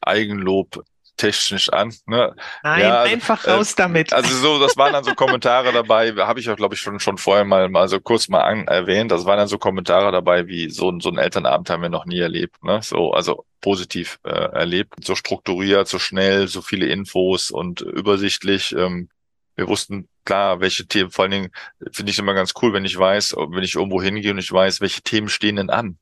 [0.00, 0.82] Eigenlob
[1.16, 1.94] technisch an.
[2.06, 2.34] Ne?
[2.62, 4.12] Nein, ja, also, einfach raus äh, damit.
[4.12, 7.18] Also so, das waren dann so Kommentare dabei, habe ich auch, glaube ich, schon schon
[7.18, 9.10] vorher mal mal so kurz mal an, erwähnt.
[9.10, 12.18] Das waren dann so Kommentare dabei, wie so, so ein Elternabend haben wir noch nie
[12.18, 12.62] erlebt.
[12.62, 12.80] Ne?
[12.82, 14.94] So, also positiv äh, erlebt.
[15.04, 18.74] So strukturiert, so schnell, so viele Infos und übersichtlich.
[18.76, 19.08] Ähm,
[19.56, 21.50] wir wussten klar, welche Themen, vor allen Dingen
[21.92, 24.80] finde ich immer ganz cool, wenn ich weiß, wenn ich irgendwo hingehe und ich weiß,
[24.80, 25.98] welche Themen stehen denn an.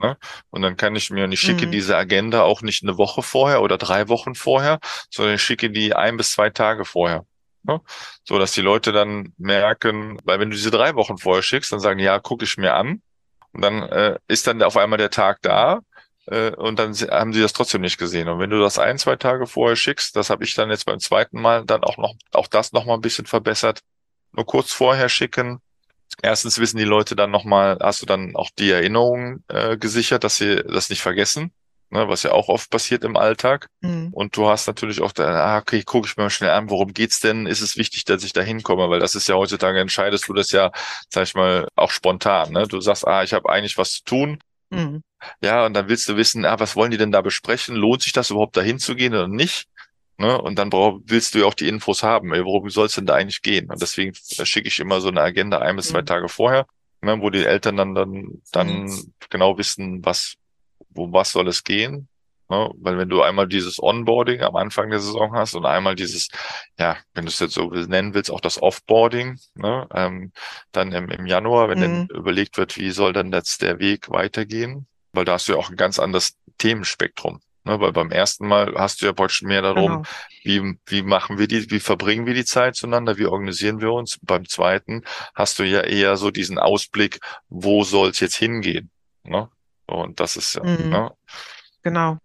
[0.00, 0.16] Ne?
[0.50, 1.72] Und dann kann ich mir, und ich schicke mhm.
[1.72, 4.78] diese Agenda auch nicht eine Woche vorher oder drei Wochen vorher,
[5.10, 7.24] sondern ich schicke die ein bis zwei Tage vorher.
[7.64, 7.80] Ne?
[8.24, 11.80] So dass die Leute dann merken, weil wenn du diese drei Wochen vorher schickst, dann
[11.80, 13.02] sagen, ja, gucke ich mir an.
[13.52, 15.80] Und dann äh, ist dann auf einmal der Tag da
[16.26, 18.28] äh, und dann haben sie das trotzdem nicht gesehen.
[18.28, 21.00] Und wenn du das ein, zwei Tage vorher schickst, das habe ich dann jetzt beim
[21.00, 23.80] zweiten Mal dann auch noch, auch das noch mal ein bisschen verbessert,
[24.32, 25.60] nur kurz vorher schicken,
[26.22, 30.36] Erstens wissen die Leute dann nochmal, hast du dann auch die Erinnerungen äh, gesichert, dass
[30.36, 31.52] sie das nicht vergessen,
[31.90, 33.68] ne, was ja auch oft passiert im Alltag.
[33.80, 34.08] Mhm.
[34.12, 36.92] Und du hast natürlich auch, da, ah, okay, gucke ich mir mal schnell an, worum
[36.92, 37.46] geht's denn?
[37.46, 38.90] Ist es wichtig, dass ich da hinkomme?
[38.90, 40.72] Weil das ist ja heutzutage, entscheidest du das ja,
[41.08, 42.52] sag ich mal, auch spontan.
[42.52, 42.66] Ne?
[42.66, 44.38] Du sagst, ah, ich habe eigentlich was zu tun.
[44.70, 45.02] Mhm.
[45.42, 47.76] Ja, und dann willst du wissen, ah, was wollen die denn da besprechen?
[47.76, 49.66] Lohnt sich das überhaupt dahin zu gehen oder nicht?
[50.18, 50.40] Ne?
[50.40, 52.30] Und dann brauch, willst du ja auch die Infos haben.
[52.30, 53.70] Worum soll es denn da eigentlich gehen?
[53.70, 56.06] Und deswegen schicke ich immer so eine Agenda ein bis zwei mhm.
[56.06, 56.66] Tage vorher,
[57.00, 59.12] ne, wo die Eltern dann, dann, dann mhm.
[59.30, 60.34] genau wissen, was,
[60.90, 62.08] wo was soll es gehen.
[62.50, 62.68] Ne?
[62.78, 66.28] Weil wenn du einmal dieses Onboarding am Anfang der Saison hast und einmal dieses,
[66.80, 69.86] ja, wenn du es jetzt so nennen willst, auch das Offboarding, ne?
[69.94, 70.32] ähm,
[70.72, 71.82] dann im, im Januar, wenn mhm.
[71.82, 75.58] dann überlegt wird, wie soll dann jetzt der Weg weitergehen, weil da hast du ja
[75.58, 77.40] auch ein ganz anderes Themenspektrum.
[77.68, 80.02] Ne, weil beim ersten Mal hast du ja praktisch mehr darum, genau.
[80.42, 84.18] wie, wie machen wir die, wie verbringen wir die Zeit zueinander, wie organisieren wir uns.
[84.22, 85.04] Beim zweiten
[85.34, 88.90] hast du ja eher so diesen Ausblick, wo soll es jetzt hingehen.
[89.22, 89.50] Ne?
[89.84, 90.64] Und das ist ja.
[90.64, 90.88] Mhm.
[90.88, 91.12] Ne?
[91.82, 92.16] Genau.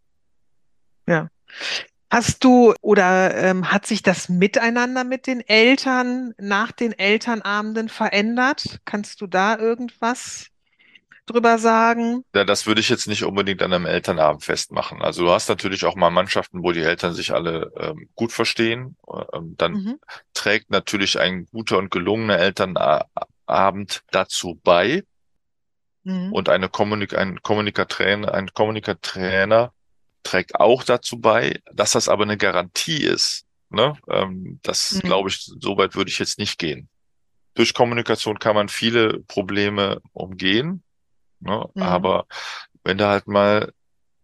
[1.07, 1.27] Ja.
[2.09, 8.79] Hast du oder ähm, hat sich das Miteinander mit den Eltern nach den Elternabenden verändert?
[8.85, 10.52] Kannst du da irgendwas
[11.25, 12.23] drüber sagen?
[12.35, 15.01] Ja, das würde ich jetzt nicht unbedingt an einem Elternabend festmachen.
[15.01, 18.97] Also du hast natürlich auch mal Mannschaften, wo die Eltern sich alle ähm, gut verstehen.
[19.33, 19.99] Ähm, dann mhm.
[20.33, 25.03] trägt natürlich ein guter und gelungener Elternabend dazu bei.
[26.03, 26.33] Mhm.
[26.33, 29.71] Und eine Kommunik ein Kommunikatrainer, ein Kommunikatrainer
[30.23, 33.45] trägt auch dazu bei, dass das aber eine Garantie ist.
[33.69, 33.95] Ne?
[34.09, 34.99] Ähm, das mhm.
[34.99, 36.89] glaube ich, so weit würde ich jetzt nicht gehen.
[37.55, 40.83] Durch Kommunikation kann man viele Probleme umgehen.
[41.43, 41.69] Ne?
[41.73, 41.81] Mhm.
[41.83, 42.25] Aber
[42.83, 43.71] wenn du halt mal,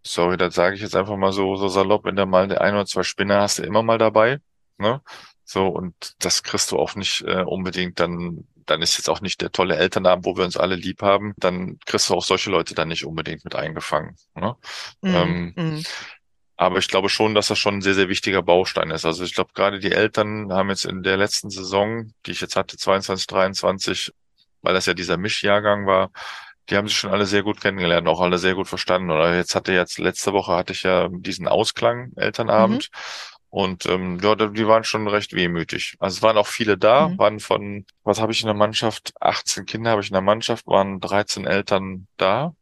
[0.03, 2.73] sorry, das sage ich jetzt einfach mal so, so salopp, wenn du mal der ein
[2.73, 4.39] oder zwei Spinner hast, du immer mal dabei.
[4.77, 5.01] Ne?
[5.43, 9.41] So, und das kriegst du auch nicht äh, unbedingt dann, dann ist jetzt auch nicht
[9.41, 12.75] der tolle Elternabend, wo wir uns alle lieb haben, dann kriegst du auch solche Leute
[12.75, 14.15] dann nicht unbedingt mit eingefangen.
[14.35, 14.55] Ne?
[15.01, 15.15] Mhm.
[15.15, 15.83] Ähm, Mhm.
[16.55, 19.05] aber ich glaube schon, dass das schon ein sehr, sehr wichtiger Baustein ist.
[19.05, 22.55] Also ich glaube, gerade die Eltern haben jetzt in der letzten Saison, die ich jetzt
[22.55, 24.13] hatte, 22, 23,
[24.61, 26.11] weil das ja dieser Mischjahrgang war,
[26.69, 29.09] die haben sich schon alle sehr gut kennengelernt, auch alle sehr gut verstanden.
[29.11, 32.89] Oder jetzt hatte jetzt, letzte Woche hatte ich ja diesen Ausklang Elternabend.
[33.51, 35.95] Und ähm, ja, die waren schon recht wehmütig.
[35.99, 37.17] Also es waren auch viele da, Mhm.
[37.17, 39.11] waren von, was habe ich in der Mannschaft?
[39.19, 42.53] 18 Kinder habe ich in der Mannschaft, waren 13 Eltern da.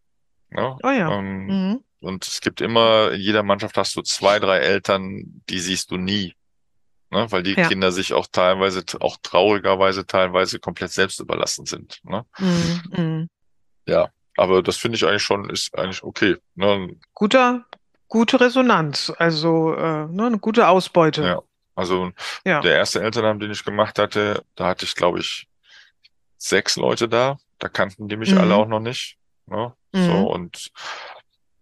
[0.49, 0.77] Ne?
[0.81, 1.11] Oh ja.
[1.11, 1.79] Ähm, Mhm.
[1.99, 5.97] und es gibt immer, in jeder Mannschaft hast du zwei, drei Eltern, die siehst du
[5.97, 6.35] nie.
[7.09, 7.29] Ne?
[7.31, 7.67] Weil die Ja.
[7.67, 11.99] Kinder sich auch teilweise, auch traurigerweise teilweise komplett selbst überlassen sind.
[12.05, 12.25] Ne?
[12.39, 13.27] Mhm.
[13.87, 14.09] Ja.
[14.35, 16.35] Aber das finde ich eigentlich schon, ist eigentlich okay.
[16.55, 16.95] Ne?
[17.15, 17.65] Guter,
[18.07, 21.23] gute Resonanz, also äh, ne, eine gute Ausbeute.
[21.23, 21.41] Ja.
[21.75, 22.11] Also
[22.45, 22.61] Ja.
[22.61, 25.47] der erste Elternabend, den ich gemacht hatte, da hatte ich, glaube ich,
[26.37, 27.37] sechs Leute da.
[27.59, 28.37] Da kannten die mich Mhm.
[28.37, 29.17] alle auch noch nicht.
[29.47, 29.73] Ne?
[29.91, 30.05] Mhm.
[30.05, 30.71] So, und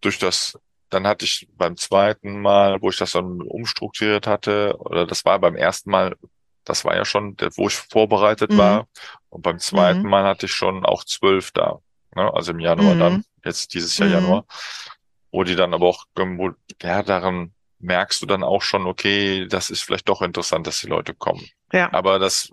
[0.01, 0.59] durch das,
[0.89, 5.39] dann hatte ich beim zweiten Mal, wo ich das dann umstrukturiert hatte, oder das war
[5.39, 6.15] beim ersten Mal,
[6.65, 8.57] das war ja schon, der- wo ich vorbereitet Mhm.
[8.57, 8.87] war.
[9.29, 10.09] Und beim zweiten Mhm.
[10.09, 11.79] Mal hatte ich schon auch zwölf da.
[12.15, 12.33] Ne?
[12.33, 12.99] Also im Januar Mhm.
[12.99, 14.15] dann, jetzt dieses Jahr Mhm.
[14.15, 14.45] Januar.
[15.31, 16.51] Wo die dann aber auch, wo,
[16.81, 20.87] ja, daran merkst du dann auch schon, okay, das ist vielleicht doch interessant, dass die
[20.87, 21.45] Leute kommen.
[21.73, 21.91] Ja.
[21.91, 22.49] Aber das,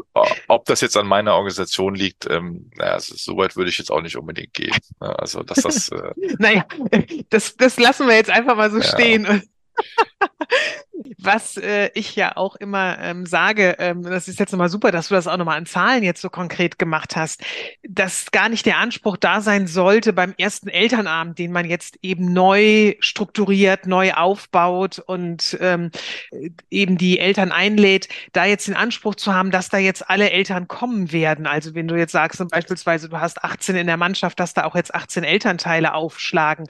[0.49, 3.93] ob das jetzt an meiner Organisation liegt, ähm, naja, also so weit würde ich jetzt
[3.93, 4.75] auch nicht unbedingt gehen.
[5.01, 5.17] Ne?
[5.19, 6.67] Also, dass das, äh, Naja,
[7.31, 8.85] das, das lassen wir jetzt einfach mal so Ja.
[8.85, 9.43] stehen.
[11.19, 15.09] Was äh, ich ja auch immer ähm, sage, ähm, das ist jetzt nochmal super, dass
[15.09, 17.43] du das auch nochmal an Zahlen jetzt so konkret gemacht hast,
[17.83, 22.33] dass gar nicht der Anspruch da sein sollte beim ersten Elternabend, den man jetzt eben
[22.33, 25.91] neu strukturiert, neu aufbaut und ähm,
[26.71, 30.69] eben die Eltern einlädt, da jetzt den Anspruch zu haben, dass da jetzt alle Eltern
[30.69, 31.47] kommen werden.
[31.47, 34.75] Also wenn du jetzt sagst, beispielsweise du hast 18 in der Mannschaft, dass da auch
[34.75, 36.67] jetzt 18 Elternteile aufschlagen.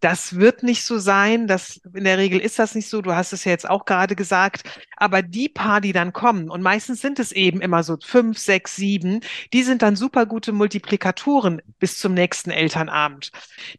[0.00, 1.46] Das wird nicht so sein.
[1.46, 3.02] Das, in der Regel ist das nicht so.
[3.02, 4.62] Du hast es ja jetzt auch gerade gesagt.
[4.96, 8.76] Aber die paar, die dann kommen, und meistens sind es eben immer so fünf, sechs,
[8.76, 9.20] sieben,
[9.52, 13.30] die sind dann super gute Multiplikatoren bis zum nächsten Elternabend.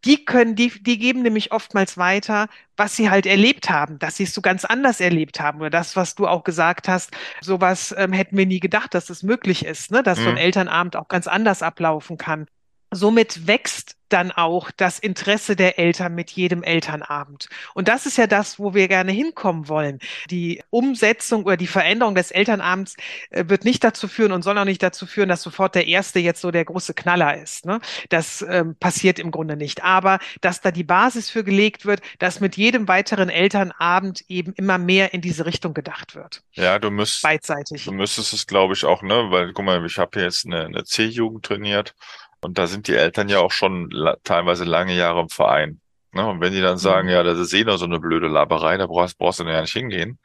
[0.06, 4.24] Die können, die, die geben nämlich oftmals weiter, was sie halt erlebt haben, dass sie
[4.24, 5.60] es so ganz anders erlebt haben.
[5.60, 7.12] Oder das, was du auch gesagt hast,
[7.42, 10.04] sowas ähm, hätten wir nie gedacht, dass es möglich ist, ne?
[10.04, 10.38] dass so ein Mhm.
[10.38, 12.48] Elternabend auch ganz anders ablaufen kann.
[12.92, 17.50] Somit wächst dann auch das Interesse der Eltern mit jedem Elternabend.
[17.74, 20.00] Und das ist ja das, wo wir gerne hinkommen wollen.
[20.30, 22.96] Die Umsetzung oder die Veränderung des Elternabends
[23.30, 26.20] äh, wird nicht dazu führen und soll auch nicht dazu führen, dass sofort der Erste
[26.20, 27.66] jetzt so der große Knaller ist.
[27.66, 27.80] Ne?
[28.10, 29.84] Das ähm, passiert im Grunde nicht.
[29.84, 34.78] Aber dass da die Basis für gelegt wird, dass mit jedem weiteren Elternabend eben immer
[34.78, 36.44] mehr in diese Richtung gedacht wird.
[36.54, 37.86] ja, du müsst, Beidseitig.
[37.86, 40.66] du müsstest es, glaube ich, auch, ne, weil, guck mal, ich habe hier jetzt eine,
[40.66, 41.94] eine C-Jugend trainiert
[42.42, 43.90] und da sind die Eltern ja auch schon
[44.24, 45.80] teilweise lange Jahre im Verein.
[46.14, 46.26] Ne?
[46.28, 47.14] Und wenn die dann sagen, Mhm.
[47.14, 49.74] ja, das ist eh nur so eine blöde Laberei, da brauchst, brauchst du ja nicht
[49.74, 50.20] hingehen.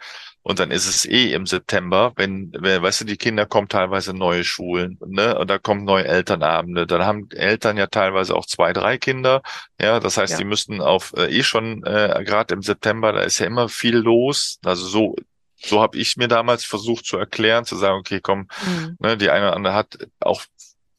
[0.45, 4.11] Und dann ist es eh im September, wenn, wenn, weißt du, die Kinder kommen teilweise
[4.11, 6.85] in neue Schulen, ne, und da kommen neue Elternabende.
[6.87, 9.43] Dann haben Eltern ja teilweise auch zwei, drei Kinder.
[9.81, 10.39] Ja, das heißt, Ja.
[10.39, 13.97] die müssten auf äh, eh schon äh, gerade im September, da ist ja immer viel
[13.97, 14.59] los.
[14.65, 15.15] Also so,
[15.57, 18.97] so habe ich mir damals versucht zu erklären, zu sagen, okay, komm, Mhm.
[18.99, 20.43] ne, die eine oder andere hat auch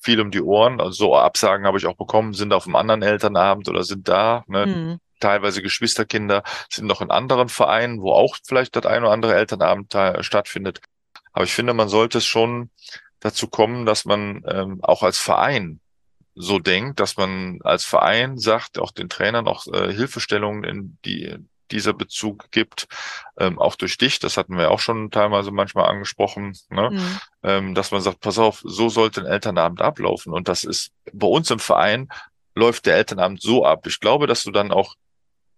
[0.04, 0.80] viel um die Ohren.
[0.82, 4.44] Also so Absagen habe ich auch bekommen, sind auf einem anderen Elternabend oder sind da.
[4.48, 5.00] Ne, Mhm.
[5.20, 9.96] teilweise Geschwisterkinder sind noch in anderen Vereinen, wo auch vielleicht das ein oder andere Elternabend
[10.20, 10.82] stattfindet.
[11.32, 12.70] Aber ich finde, man sollte es schon
[13.22, 15.80] dazu kommen, dass man ähm, auch als Verein
[16.36, 21.38] so denkt, dass man als Verein sagt, auch den Trainern auch äh, Hilfestellungen in die
[21.74, 22.88] dieser Bezug gibt,
[23.38, 26.92] ähm, auch durch dich, das hatten wir auch schon teilweise manchmal angesprochen, ne?
[26.92, 27.20] Mhm.
[27.44, 30.34] ähm, dass man sagt, pass auf, so sollte ein Elternabend ablaufen.
[30.34, 32.10] Und das ist bei uns im Verein
[32.56, 33.88] läuft der Elternabend so ab.
[33.88, 34.96] Ich glaube, dass du dann auch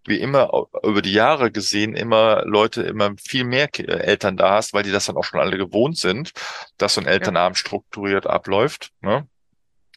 [0.05, 4.73] wie immer über die Jahre gesehen immer Leute immer viel mehr äh, Eltern da hast,
[4.73, 6.31] weil die das dann auch schon alle gewohnt sind,
[6.77, 8.91] dass so ein Elternabend strukturiert abläuft.
[9.01, 9.27] Ne?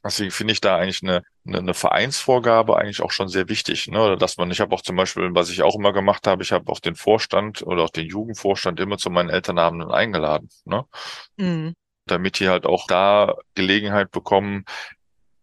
[0.05, 3.89] Deswegen finde ich da eigentlich eine, eine, eine Vereinsvorgabe eigentlich auch schon sehr wichtig.
[3.89, 4.01] Ne?
[4.03, 6.53] Oder dass man, ich habe auch zum Beispiel, was ich auch immer gemacht habe, ich
[6.53, 10.49] habe auch den Vorstand oder auch den Jugendvorstand immer zu meinen Elternabenden eingeladen.
[10.65, 10.85] Ne?
[11.39, 11.75] Mhm.
[12.07, 14.65] damit die halt auch da Gelegenheit bekommen,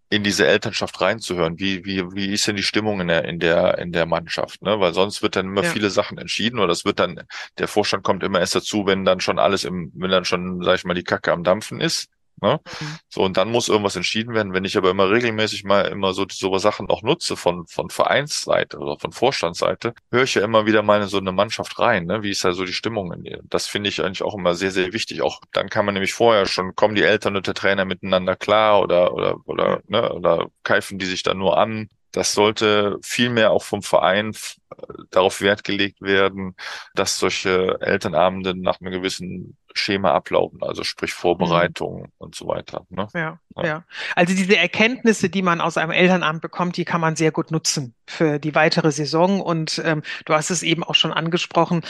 [0.10, 1.60] in diese Elternschaft reinzuhören.
[1.60, 4.62] Wie, wie, wie ist denn die Stimmung in der, in der, in der Mannschaft?
[4.62, 4.80] Ne?
[4.80, 5.72] Weil sonst wird dann immer Ja.
[5.72, 7.22] viele Sachen entschieden oder es wird dann,
[7.58, 10.76] der Vorstand kommt immer erst dazu, wenn dann schon alles im, wenn dann schon, sag
[10.76, 12.08] ich mal, die Kacke am Dampfen ist.
[12.42, 12.60] Ne?
[12.82, 12.98] Mhm.
[13.10, 14.54] So, und dann muss irgendwas entschieden werden.
[14.54, 18.78] Wenn ich aber immer regelmäßig mal immer so, so Sachen auch nutze von, von Vereinsseite
[18.78, 22.06] oder von Vorstandsseite, höre ich ja immer wieder mal in so eine Mannschaft rein.
[22.06, 22.24] Ne?
[22.24, 23.42] Wie ist da so die Stimmung in ihr?
[23.46, 25.22] Das finde ich eigentlich auch immer sehr, sehr wichtig.
[25.22, 28.82] Auch dann kann man nämlich vorher schon, kommen die Eltern und der Trainer miteinander klar
[28.82, 31.90] oder, oder, oder, ne, oder keifen die sich da nur an.
[32.16, 34.34] Das sollte viel mehr auch vom Verein
[35.12, 36.56] darauf Wert gelegt werden,
[36.94, 42.12] dass solche Elternabende nach einem gewissen Schema ablaufen, also sprich Vorbereitung mhm.
[42.18, 42.86] und so weiter.
[42.90, 43.10] Ne?
[43.14, 43.84] Ja, ja, ja.
[44.16, 47.94] Also diese Erkenntnisse, die man aus einem Elternabend bekommt, die kann man sehr gut nutzen
[48.08, 49.42] für die weitere Saison.
[49.42, 51.82] Und ähm, du hast es eben auch schon angesprochen.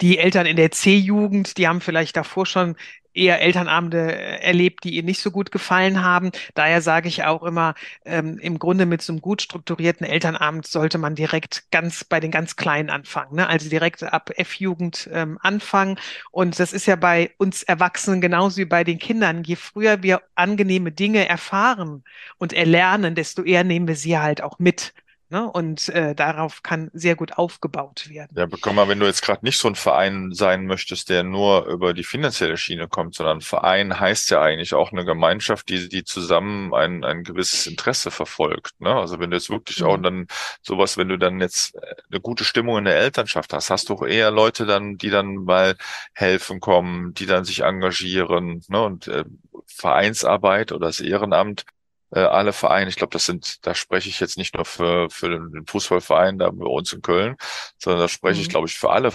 [0.00, 2.74] Die Eltern in der C-Jugend, die haben vielleicht davor schon
[3.14, 6.30] eher Elternabende äh, erlebt, die ihr nicht so gut gefallen haben.
[6.54, 10.98] Daher sage ich auch immer, ähm, im Grunde mit so einem gut strukturierten Elternabend sollte
[10.98, 13.36] man direkt ganz bei den ganz Kleinen anfangen.
[13.36, 13.46] Ne?
[13.48, 15.98] Also direkt ab F-Jugend ähm, anfangen.
[16.30, 19.44] Und das ist ja bei uns Erwachsenen genauso wie bei den Kindern.
[19.44, 22.04] Je früher wir angenehme Dinge erfahren
[22.38, 24.92] und erlernen, desto eher nehmen wir sie halt auch mit.
[25.32, 25.50] Ne?
[25.50, 28.36] Und äh, darauf kann sehr gut aufgebaut werden.
[28.36, 31.64] Ja, bekomm mal, wenn du jetzt gerade nicht so ein Verein sein möchtest, der nur
[31.64, 36.04] über die finanzielle Schiene kommt, sondern Verein heißt ja eigentlich auch eine Gemeinschaft, die, die
[36.04, 38.78] zusammen ein, ein gewisses Interesse verfolgt.
[38.78, 38.94] Ne?
[38.94, 39.86] Also wenn du jetzt wirklich mhm.
[39.86, 40.26] auch dann
[40.60, 43.94] sowas, wenn du dann jetzt äh, eine gute Stimmung in der Elternschaft hast, hast du
[43.94, 45.76] auch eher Leute dann, die dann mal
[46.12, 48.62] helfen kommen, die dann sich engagieren.
[48.68, 48.82] Ne?
[48.82, 49.24] Und äh,
[49.66, 51.64] Vereinsarbeit oder das Ehrenamt
[52.12, 55.28] äh, alle Vereine, ich glaube, das sind, da spreche ich jetzt nicht nur für, für
[55.28, 57.36] den Fußballverein da bei uns in Köln,
[57.78, 58.42] sondern da spreche mhm.
[58.42, 59.12] ich, glaube ich, für alle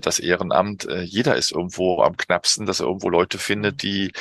[0.00, 3.78] das Ehrenamt, äh, jeder ist irgendwo am knappsten, dass er irgendwo Leute findet, mhm.
[3.78, 4.12] die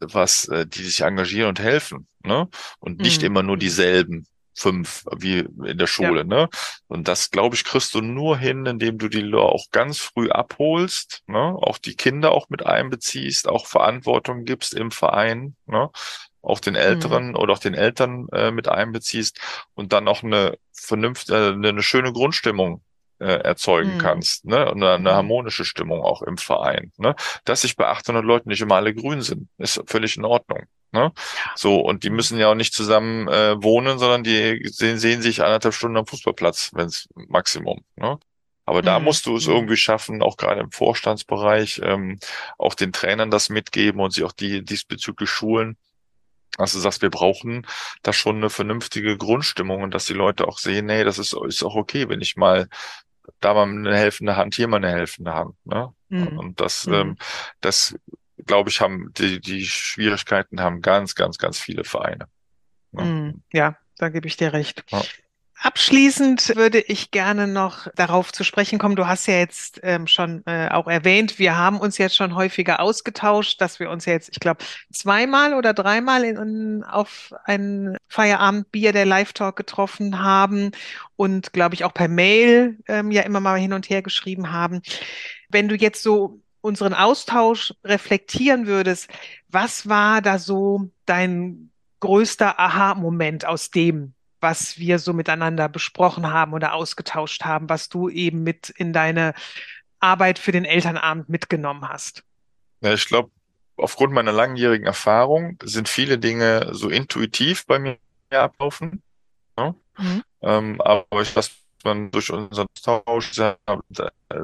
[0.00, 2.48] was, äh, die sich engagieren und helfen, ne?
[2.78, 3.26] Und nicht mhm.
[3.26, 4.26] immer nur dieselben
[4.56, 6.24] fünf wie in der Schule, ja.
[6.24, 6.48] ne?
[6.86, 11.22] Und das, glaube ich, kriegst du nur hin, indem du die auch ganz früh abholst,
[11.26, 11.38] ne?
[11.38, 15.90] Auch die Kinder auch mit einbeziehst, auch Verantwortung gibst im Verein, ne?
[16.44, 17.36] Auch den Älteren mhm.
[17.36, 19.40] oder auch den Eltern äh, mit einbeziehst
[19.74, 22.82] und dann auch eine vernünftige, äh, eine schöne Grundstimmung
[23.20, 23.98] äh, erzeugen mhm.
[23.98, 24.70] kannst, ne?
[24.70, 25.14] Und eine, eine, mhm.
[25.14, 26.92] harmonische Stimmung auch im Verein.
[26.96, 27.14] Ne?
[27.44, 30.64] Dass sich bei 800 Leuten nicht immer alle grün sind, ist völlig in Ordnung.
[30.92, 31.12] Ne?
[31.56, 32.16] So, und die mhm.
[32.16, 36.06] müssen ja auch nicht zusammen äh, wohnen, sondern die sehen, sehen sich anderthalb Stunden am
[36.06, 37.84] Fußballplatz, wenn's Maximum.
[37.96, 38.18] Ne?
[38.66, 39.04] Aber da mhm.
[39.04, 39.54] musst du es mhm.
[39.54, 42.18] irgendwie schaffen, auch gerade im Vorstandsbereich, ähm,
[42.58, 45.76] auch den Trainern das mitgeben und sie auch die diesbezüglich schulen,
[46.58, 47.66] also du sagst, wir brauchen
[48.02, 51.62] da schon eine vernünftige Grundstimmung und dass die Leute auch sehen, nee, das ist, ist
[51.62, 52.68] auch okay, wenn ich mal
[53.40, 55.54] da mal eine helfende Hand, hier mal eine helfende Hand.
[55.64, 55.92] Ne?
[56.08, 56.38] Mhm.
[56.38, 56.94] Und das, mhm.
[56.94, 57.16] ähm,
[57.60, 57.96] das
[58.46, 62.28] glaube ich, haben die, die Schwierigkeiten haben ganz, ganz, ganz viele Vereine.
[62.92, 63.02] Ne?
[63.02, 63.42] Mhm.
[63.52, 64.84] Ja, da gebe ich dir recht.
[64.88, 65.02] Ja.
[65.64, 68.96] Abschließend würde ich gerne noch darauf zu sprechen kommen.
[68.96, 72.80] Du hast ja jetzt ähm, schon äh, auch erwähnt, wir haben uns jetzt schon häufiger
[72.80, 74.62] ausgetauscht, dass wir uns jetzt, ich glaube,
[74.92, 80.72] zweimal oder dreimal in, in, auf ein Feierabendbier der Live-Talk getroffen haben
[81.16, 84.82] und, glaube ich, auch per Mail ähm, ja immer mal hin und her geschrieben haben.
[85.48, 89.08] Wenn du jetzt so unseren Austausch reflektieren würdest,
[89.48, 94.13] was war da so dein größter Aha-Moment aus dem,
[94.44, 99.32] was wir so miteinander besprochen haben oder ausgetauscht haben, was du eben mit in deine
[100.00, 102.22] Arbeit für den Elternabend mitgenommen hast?
[102.82, 103.30] Ja, ich glaube,
[103.76, 107.96] aufgrund meiner langjährigen Erfahrung sind viele Dinge so intuitiv bei mir
[108.30, 109.02] ablaufen.
[109.56, 109.74] Ja?
[109.96, 110.22] Mhm.
[110.42, 111.52] Ähm, aber ich lasse
[111.84, 113.54] man durch unseren Austausch äh,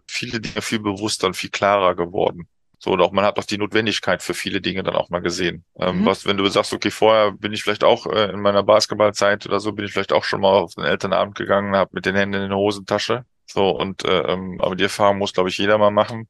[0.06, 2.48] viele Dinge viel bewusster und viel klarer geworden.
[2.82, 5.64] So, und auch man hat auch die Notwendigkeit für viele Dinge dann auch mal gesehen.
[5.78, 6.06] Ähm, mhm.
[6.06, 9.60] Was, wenn du sagst, okay, vorher bin ich vielleicht auch äh, in meiner Basketballzeit oder
[9.60, 12.40] so, bin ich vielleicht auch schon mal auf den Elternabend gegangen, habe mit den Händen
[12.40, 13.26] in der Hosentasche.
[13.44, 16.26] So, und äh, ähm, aber die Erfahrung muss, glaube ich, jeder mal machen.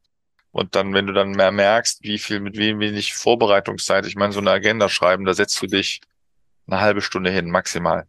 [0.51, 4.33] Und dann, wenn du dann mehr merkst, wie viel, mit wem wenig Vorbereitungszeit, ich meine,
[4.33, 6.01] so eine Agenda schreiben, da setzt du dich
[6.67, 8.07] eine halbe Stunde hin, maximal.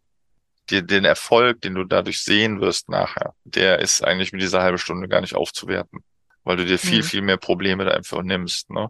[0.72, 4.80] Die, den Erfolg, den du dadurch sehen wirst nachher, der ist eigentlich mit dieser halben
[4.80, 6.04] Stunde gar nicht aufzuwerten
[6.44, 7.04] weil du dir viel, mhm.
[7.04, 8.70] viel mehr Probleme da einfach nimmst.
[8.70, 8.90] Ne?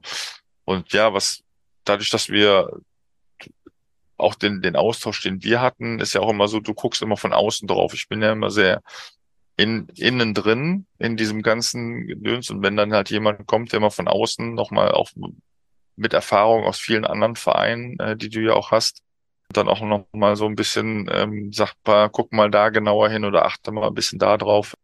[0.66, 1.44] Und ja, was
[1.84, 2.70] dadurch, dass wir
[4.18, 7.18] auch den, den Austausch, den wir hatten, ist ja auch immer so, du guckst immer
[7.18, 7.94] von außen drauf.
[7.94, 8.82] Ich bin ja immer sehr
[9.58, 12.50] in, innen drin in diesem ganzen Gedöns.
[12.50, 15.10] Und wenn dann halt jemand kommt, der mal von außen nochmal auch
[15.96, 19.02] mit Erfahrung aus vielen anderen Vereinen, äh, die du ja auch hast,
[19.50, 21.76] dann auch noch mal so ein bisschen ähm, sagt,
[22.12, 24.76] guck mal da genauer hin oder achte mal ein bisschen da drauf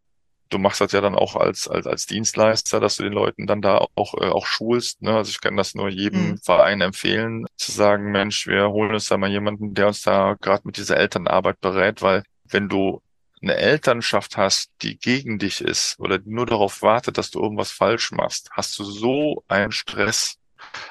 [0.48, 3.62] du machst das ja dann auch als, als, als Dienstleister, dass du den Leuten dann
[3.62, 5.02] da auch, äh, auch schulst.
[5.02, 5.14] Ne?
[5.16, 6.38] Also ich kann das nur jedem mhm.
[6.38, 10.62] Verein empfehlen, zu sagen, Mensch, wir holen uns da mal jemanden, der uns da gerade
[10.64, 13.02] mit dieser Elternarbeit berät, weil wenn du
[13.40, 17.70] eine Elternschaft hast, die gegen dich ist oder die nur darauf wartet, dass du irgendwas
[17.70, 20.38] falsch machst, hast du so einen Stress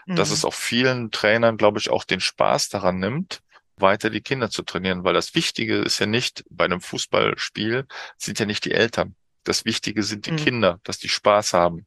[0.05, 3.41] dass es auch vielen Trainern, glaube ich, auch den Spaß daran nimmt,
[3.76, 7.86] weiter die Kinder zu trainieren, weil das Wichtige ist ja nicht bei einem Fußballspiel
[8.18, 9.16] sind ja nicht die Eltern.
[9.48, 10.38] Das Wichtige sind die mhm.
[10.38, 11.86] Kinder, dass die Spaß haben.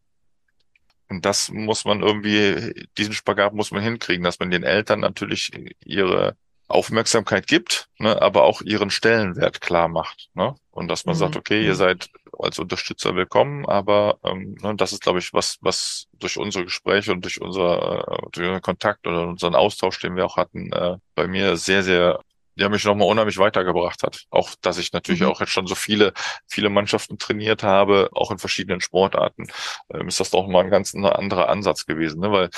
[1.08, 5.50] Und das muss man irgendwie, diesen Spagat muss man hinkriegen, dass man den Eltern natürlich
[5.84, 6.36] ihre
[6.68, 10.30] Aufmerksamkeit gibt, ne, aber auch ihren Stellenwert klar macht.
[10.34, 10.54] Ne?
[10.70, 11.18] Und dass man mhm.
[11.18, 11.76] sagt, okay, ihr mhm.
[11.76, 16.64] seid als Unterstützer willkommen, aber ähm, ne, das ist, glaube ich, was, was durch unsere
[16.64, 20.72] Gespräche und durch unser, äh, durch unseren Kontakt oder unseren Austausch, den wir auch hatten,
[20.72, 22.20] äh, bei mir sehr, sehr
[22.56, 24.24] der mich nochmal unheimlich weitergebracht hat.
[24.30, 25.28] Auch, dass ich natürlich mhm.
[25.28, 26.12] auch jetzt schon so viele,
[26.46, 29.46] viele Mannschaften trainiert habe, auch in verschiedenen Sportarten,
[29.92, 32.32] ähm, ist das doch mal ein ganz anderer Ansatz gewesen, ne?
[32.32, 32.50] weil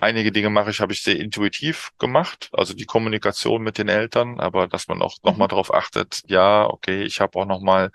[0.00, 4.38] Einige Dinge mache ich, habe ich sehr intuitiv gemacht, also die Kommunikation mit den Eltern,
[4.38, 5.30] aber dass man auch mhm.
[5.30, 7.90] nochmal darauf achtet, ja, okay, ich habe auch nochmal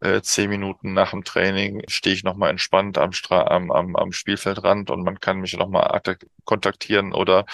[0.00, 4.12] äh, zehn Minuten nach dem Training, stehe ich nochmal entspannt am, Stra am, am, am
[4.12, 6.00] Spielfeldrand und man kann mich nochmal
[6.44, 7.44] kontaktieren oder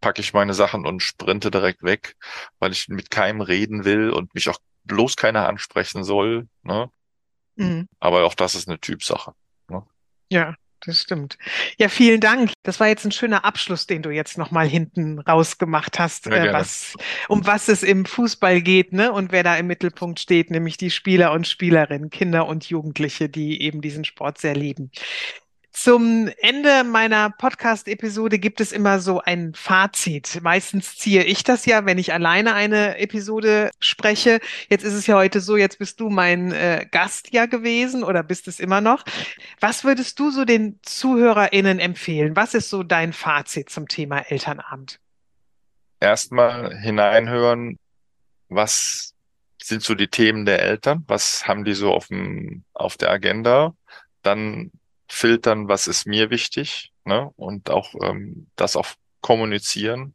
[0.00, 2.16] packe ich meine Sachen und sprinte direkt weg,
[2.58, 6.48] weil ich mit keinem reden will und mich auch bloß keiner ansprechen soll.
[6.62, 6.90] Ne?
[7.56, 7.88] Mhm.
[8.00, 9.32] Aber auch das ist eine Typsache.
[9.68, 9.82] Ne?
[10.30, 11.38] Ja, das stimmt.
[11.76, 12.52] Ja, vielen Dank.
[12.62, 16.94] Das war jetzt ein schöner Abschluss, den du jetzt nochmal hinten rausgemacht hast, äh, was,
[17.28, 19.12] um was es im Fußball geht, ne?
[19.12, 23.60] Und wer da im Mittelpunkt steht, nämlich die Spieler und Spielerinnen, Kinder und Jugendliche, die
[23.62, 24.92] eben diesen Sport sehr lieben.
[25.80, 30.40] Zum Ende meiner Podcast-Episode gibt es immer so ein Fazit.
[30.42, 34.40] Meistens ziehe ich das ja, wenn ich alleine eine Episode spreche.
[34.68, 38.24] Jetzt ist es ja heute so, jetzt bist du mein äh, Gast ja gewesen oder
[38.24, 39.04] bist es immer noch.
[39.60, 42.34] Was würdest du so den ZuhörerInnen empfehlen?
[42.34, 44.98] Was ist so dein Fazit zum Thema Elternabend?
[46.00, 47.78] Erstmal hineinhören,
[48.48, 49.14] was
[49.62, 51.04] sind so die Themen der Eltern?
[51.06, 53.76] Was haben die so auf, dem, auf der Agenda?
[54.22, 54.72] Dann
[55.08, 57.30] filtern, was ist mir wichtig, ne?
[57.36, 58.86] Und auch ähm, das auch
[59.20, 60.14] kommunizieren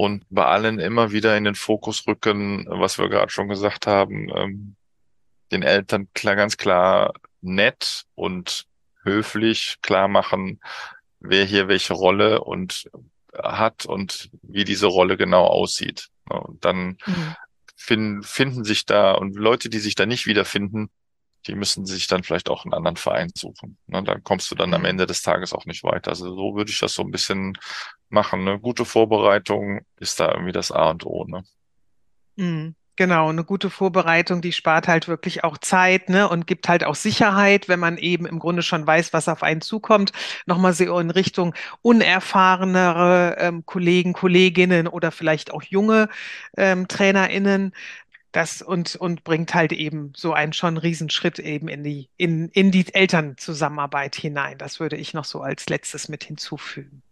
[0.00, 4.30] und bei allen immer wieder in den Fokus rücken, was wir gerade schon gesagt haben,
[4.34, 4.76] ähm,
[5.52, 7.12] den Eltern klar, ganz klar
[7.42, 8.66] nett und
[9.02, 10.60] höflich klar machen,
[11.18, 12.90] wer hier welche Rolle und
[13.34, 16.08] hat und wie diese Rolle genau aussieht.
[16.30, 16.40] Ne?
[16.40, 17.36] Und dann mhm.
[17.76, 20.88] finden, finden sich da und Leute, die sich da nicht wiederfinden,
[21.46, 23.78] die müssen sich dann vielleicht auch einen anderen Verein suchen.
[23.86, 24.02] Ne?
[24.02, 24.88] Dann kommst du dann am mhm.
[24.88, 26.10] Ende des Tages auch nicht weiter.
[26.10, 27.56] Also so würde ich das so ein bisschen
[28.08, 28.40] machen.
[28.40, 31.24] Eine gute Vorbereitung ist da irgendwie das A und O.
[31.24, 31.44] Ne?
[32.36, 32.74] Mhm.
[33.00, 36.94] Genau, eine gute Vorbereitung, die spart halt wirklich auch Zeit, ne, und gibt halt auch
[36.94, 40.12] Sicherheit, wenn man eben im Grunde schon weiß, was auf einen zukommt.
[40.44, 46.10] Nochmal so in Richtung unerfahrenere ähm, Kollegen, Kolleginnen oder vielleicht auch junge
[46.58, 47.72] ähm, TrainerInnen.
[48.32, 52.70] Das und, und bringt halt eben so einen schon Riesenschritt eben in die, in, in
[52.70, 54.56] die Elternzusammenarbeit hinein.
[54.58, 57.02] Das würde ich noch so als letztes mit hinzufügen.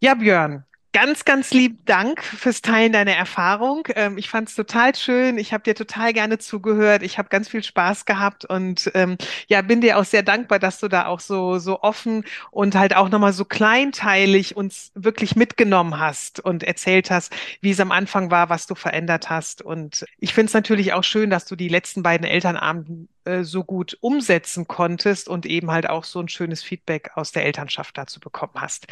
[0.00, 0.64] Ja, Björn,
[0.94, 3.86] Ganz, ganz lieb Dank fürs Teilen deiner Erfahrung.
[3.94, 5.36] Ähm, ich fand es total schön.
[5.36, 7.02] Ich habe dir total gerne zugehört.
[7.02, 9.18] Ich habe ganz viel Spaß gehabt und ähm,
[9.48, 12.96] ja, bin dir auch sehr dankbar, dass du da auch so, so offen und halt
[12.96, 18.30] auch nochmal so kleinteilig uns wirklich mitgenommen hast und erzählt hast, wie es am Anfang
[18.30, 19.60] war, was du verändert hast.
[19.60, 23.62] Und ich finde es natürlich auch schön, dass du die letzten beiden Elternabenden äh, so
[23.62, 28.20] gut umsetzen konntest und eben halt auch so ein schönes Feedback aus der Elternschaft dazu
[28.20, 28.86] bekommen hast.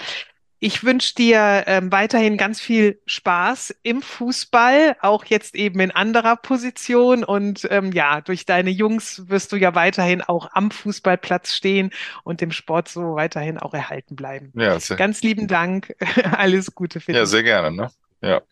[0.66, 6.34] Ich wünsche dir ähm, weiterhin ganz viel Spaß im Fußball, auch jetzt eben in anderer
[6.34, 7.22] Position.
[7.22, 11.92] Und ähm, ja, durch deine Jungs wirst du ja weiterhin auch am Fußballplatz stehen
[12.24, 14.50] und dem Sport so weiterhin auch erhalten bleiben.
[14.56, 14.96] Ja, sehr.
[14.96, 15.94] Ganz lieben Dank.
[16.36, 17.20] Alles Gute für dich.
[17.20, 17.70] Ja, sehr gerne.
[17.70, 17.90] Ne?
[18.20, 18.42] Ja.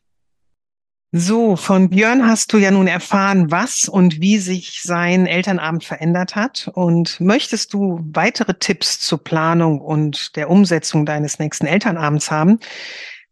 [1.16, 6.34] So, von Björn hast du ja nun erfahren, was und wie sich sein Elternabend verändert
[6.34, 6.68] hat.
[6.74, 12.58] Und möchtest du weitere Tipps zur Planung und der Umsetzung deines nächsten Elternabends haben,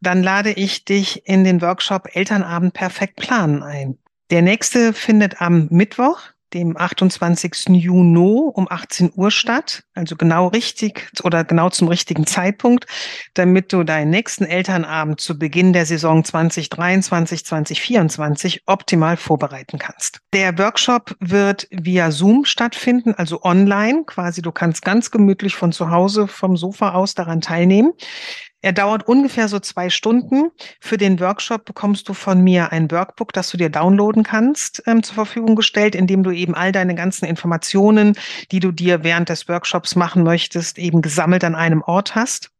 [0.00, 3.98] dann lade ich dich in den Workshop Elternabend perfekt planen ein.
[4.30, 6.20] Der nächste findet am Mittwoch,
[6.54, 7.68] dem 28.
[7.68, 12.86] Juni um 18 Uhr statt, also genau richtig oder genau zum richtigen Zeitpunkt,
[13.34, 20.20] damit du deinen nächsten Elternabend zu Beginn der Saison 2023, 2024 optimal vorbereiten kannst.
[20.32, 24.42] Der Workshop wird via Zoom stattfinden, also online quasi.
[24.42, 27.92] Du kannst ganz gemütlich von zu Hause vom Sofa aus daran teilnehmen.
[28.62, 30.50] Er dauert ungefähr so zwei Stunden.
[30.80, 35.02] Für den Workshop bekommst du von mir ein Workbook, das du dir downloaden kannst, ähm,
[35.02, 38.16] zur Verfügung gestellt, in dem du eben all deine ganzen Informationen,
[38.52, 42.50] die du dir während des Workshops machen möchtest, eben gesammelt an einem Ort hast.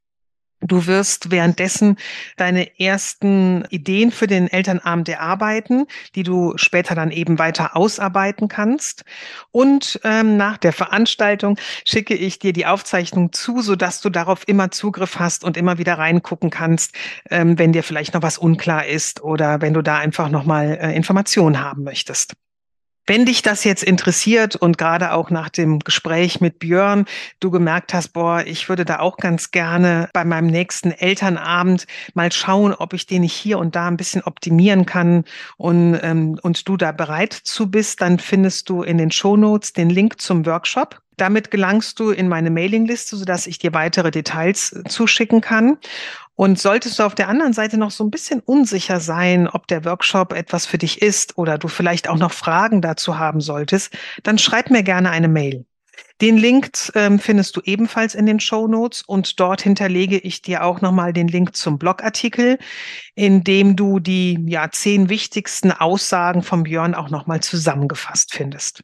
[0.62, 1.96] Du wirst währenddessen
[2.36, 9.04] deine ersten Ideen für den Elternabend erarbeiten, die du später dann eben weiter ausarbeiten kannst.
[9.50, 14.70] Und ähm, nach der Veranstaltung schicke ich dir die Aufzeichnung zu, sodass du darauf immer
[14.70, 16.94] Zugriff hast und immer wieder reingucken kannst,
[17.30, 20.94] ähm, wenn dir vielleicht noch was unklar ist oder wenn du da einfach nochmal äh,
[20.94, 22.34] Informationen haben möchtest.
[23.07, 27.07] Wenn dich das jetzt interessiert und gerade auch nach dem Gespräch mit Björn
[27.40, 32.30] du gemerkt hast, boah, ich würde da auch ganz gerne bei meinem nächsten Elternabend mal
[32.30, 35.24] schauen, ob ich den nicht hier und da ein bisschen optimieren kann
[35.57, 39.90] und, ähm, und du da bereit zu bist, dann findest du in den Shownotes den
[39.90, 41.00] Link zum Workshop.
[41.16, 45.76] Damit gelangst du in meine Mailingliste, sodass ich dir weitere Details zuschicken kann.
[46.34, 49.84] Und solltest du auf der anderen Seite noch so ein bisschen unsicher sein, ob der
[49.84, 54.38] Workshop etwas für dich ist oder du vielleicht auch noch Fragen dazu haben solltest, dann
[54.38, 55.66] schreib mir gerne eine Mail.
[56.20, 60.64] Den Link ähm, findest du ebenfalls in den Show Notes und dort hinterlege ich dir
[60.64, 62.58] auch nochmal den Link zum Blogartikel,
[63.14, 68.82] in dem du die ja zehn wichtigsten Aussagen von Björn auch nochmal zusammengefasst findest.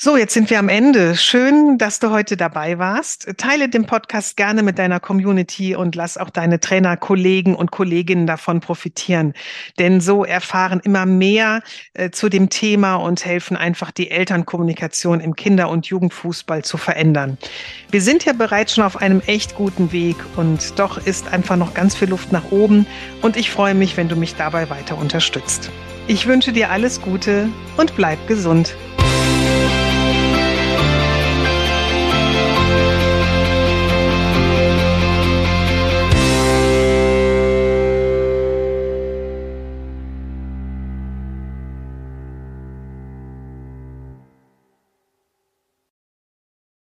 [0.00, 1.16] So, jetzt sind wir am Ende.
[1.16, 3.36] Schön, dass du heute dabei warst.
[3.36, 8.60] Teile den Podcast gerne mit deiner Community und lass auch deine Trainerkollegen und Kolleginnen davon
[8.60, 9.34] profitieren.
[9.80, 11.62] Denn so erfahren immer mehr
[11.94, 17.36] äh, zu dem Thema und helfen einfach die Elternkommunikation im Kinder- und Jugendfußball zu verändern.
[17.90, 21.74] Wir sind ja bereits schon auf einem echt guten Weg und doch ist einfach noch
[21.74, 22.86] ganz viel Luft nach oben
[23.20, 25.72] und ich freue mich, wenn du mich dabei weiter unterstützt.
[26.06, 28.76] Ich wünsche dir alles Gute und bleib gesund.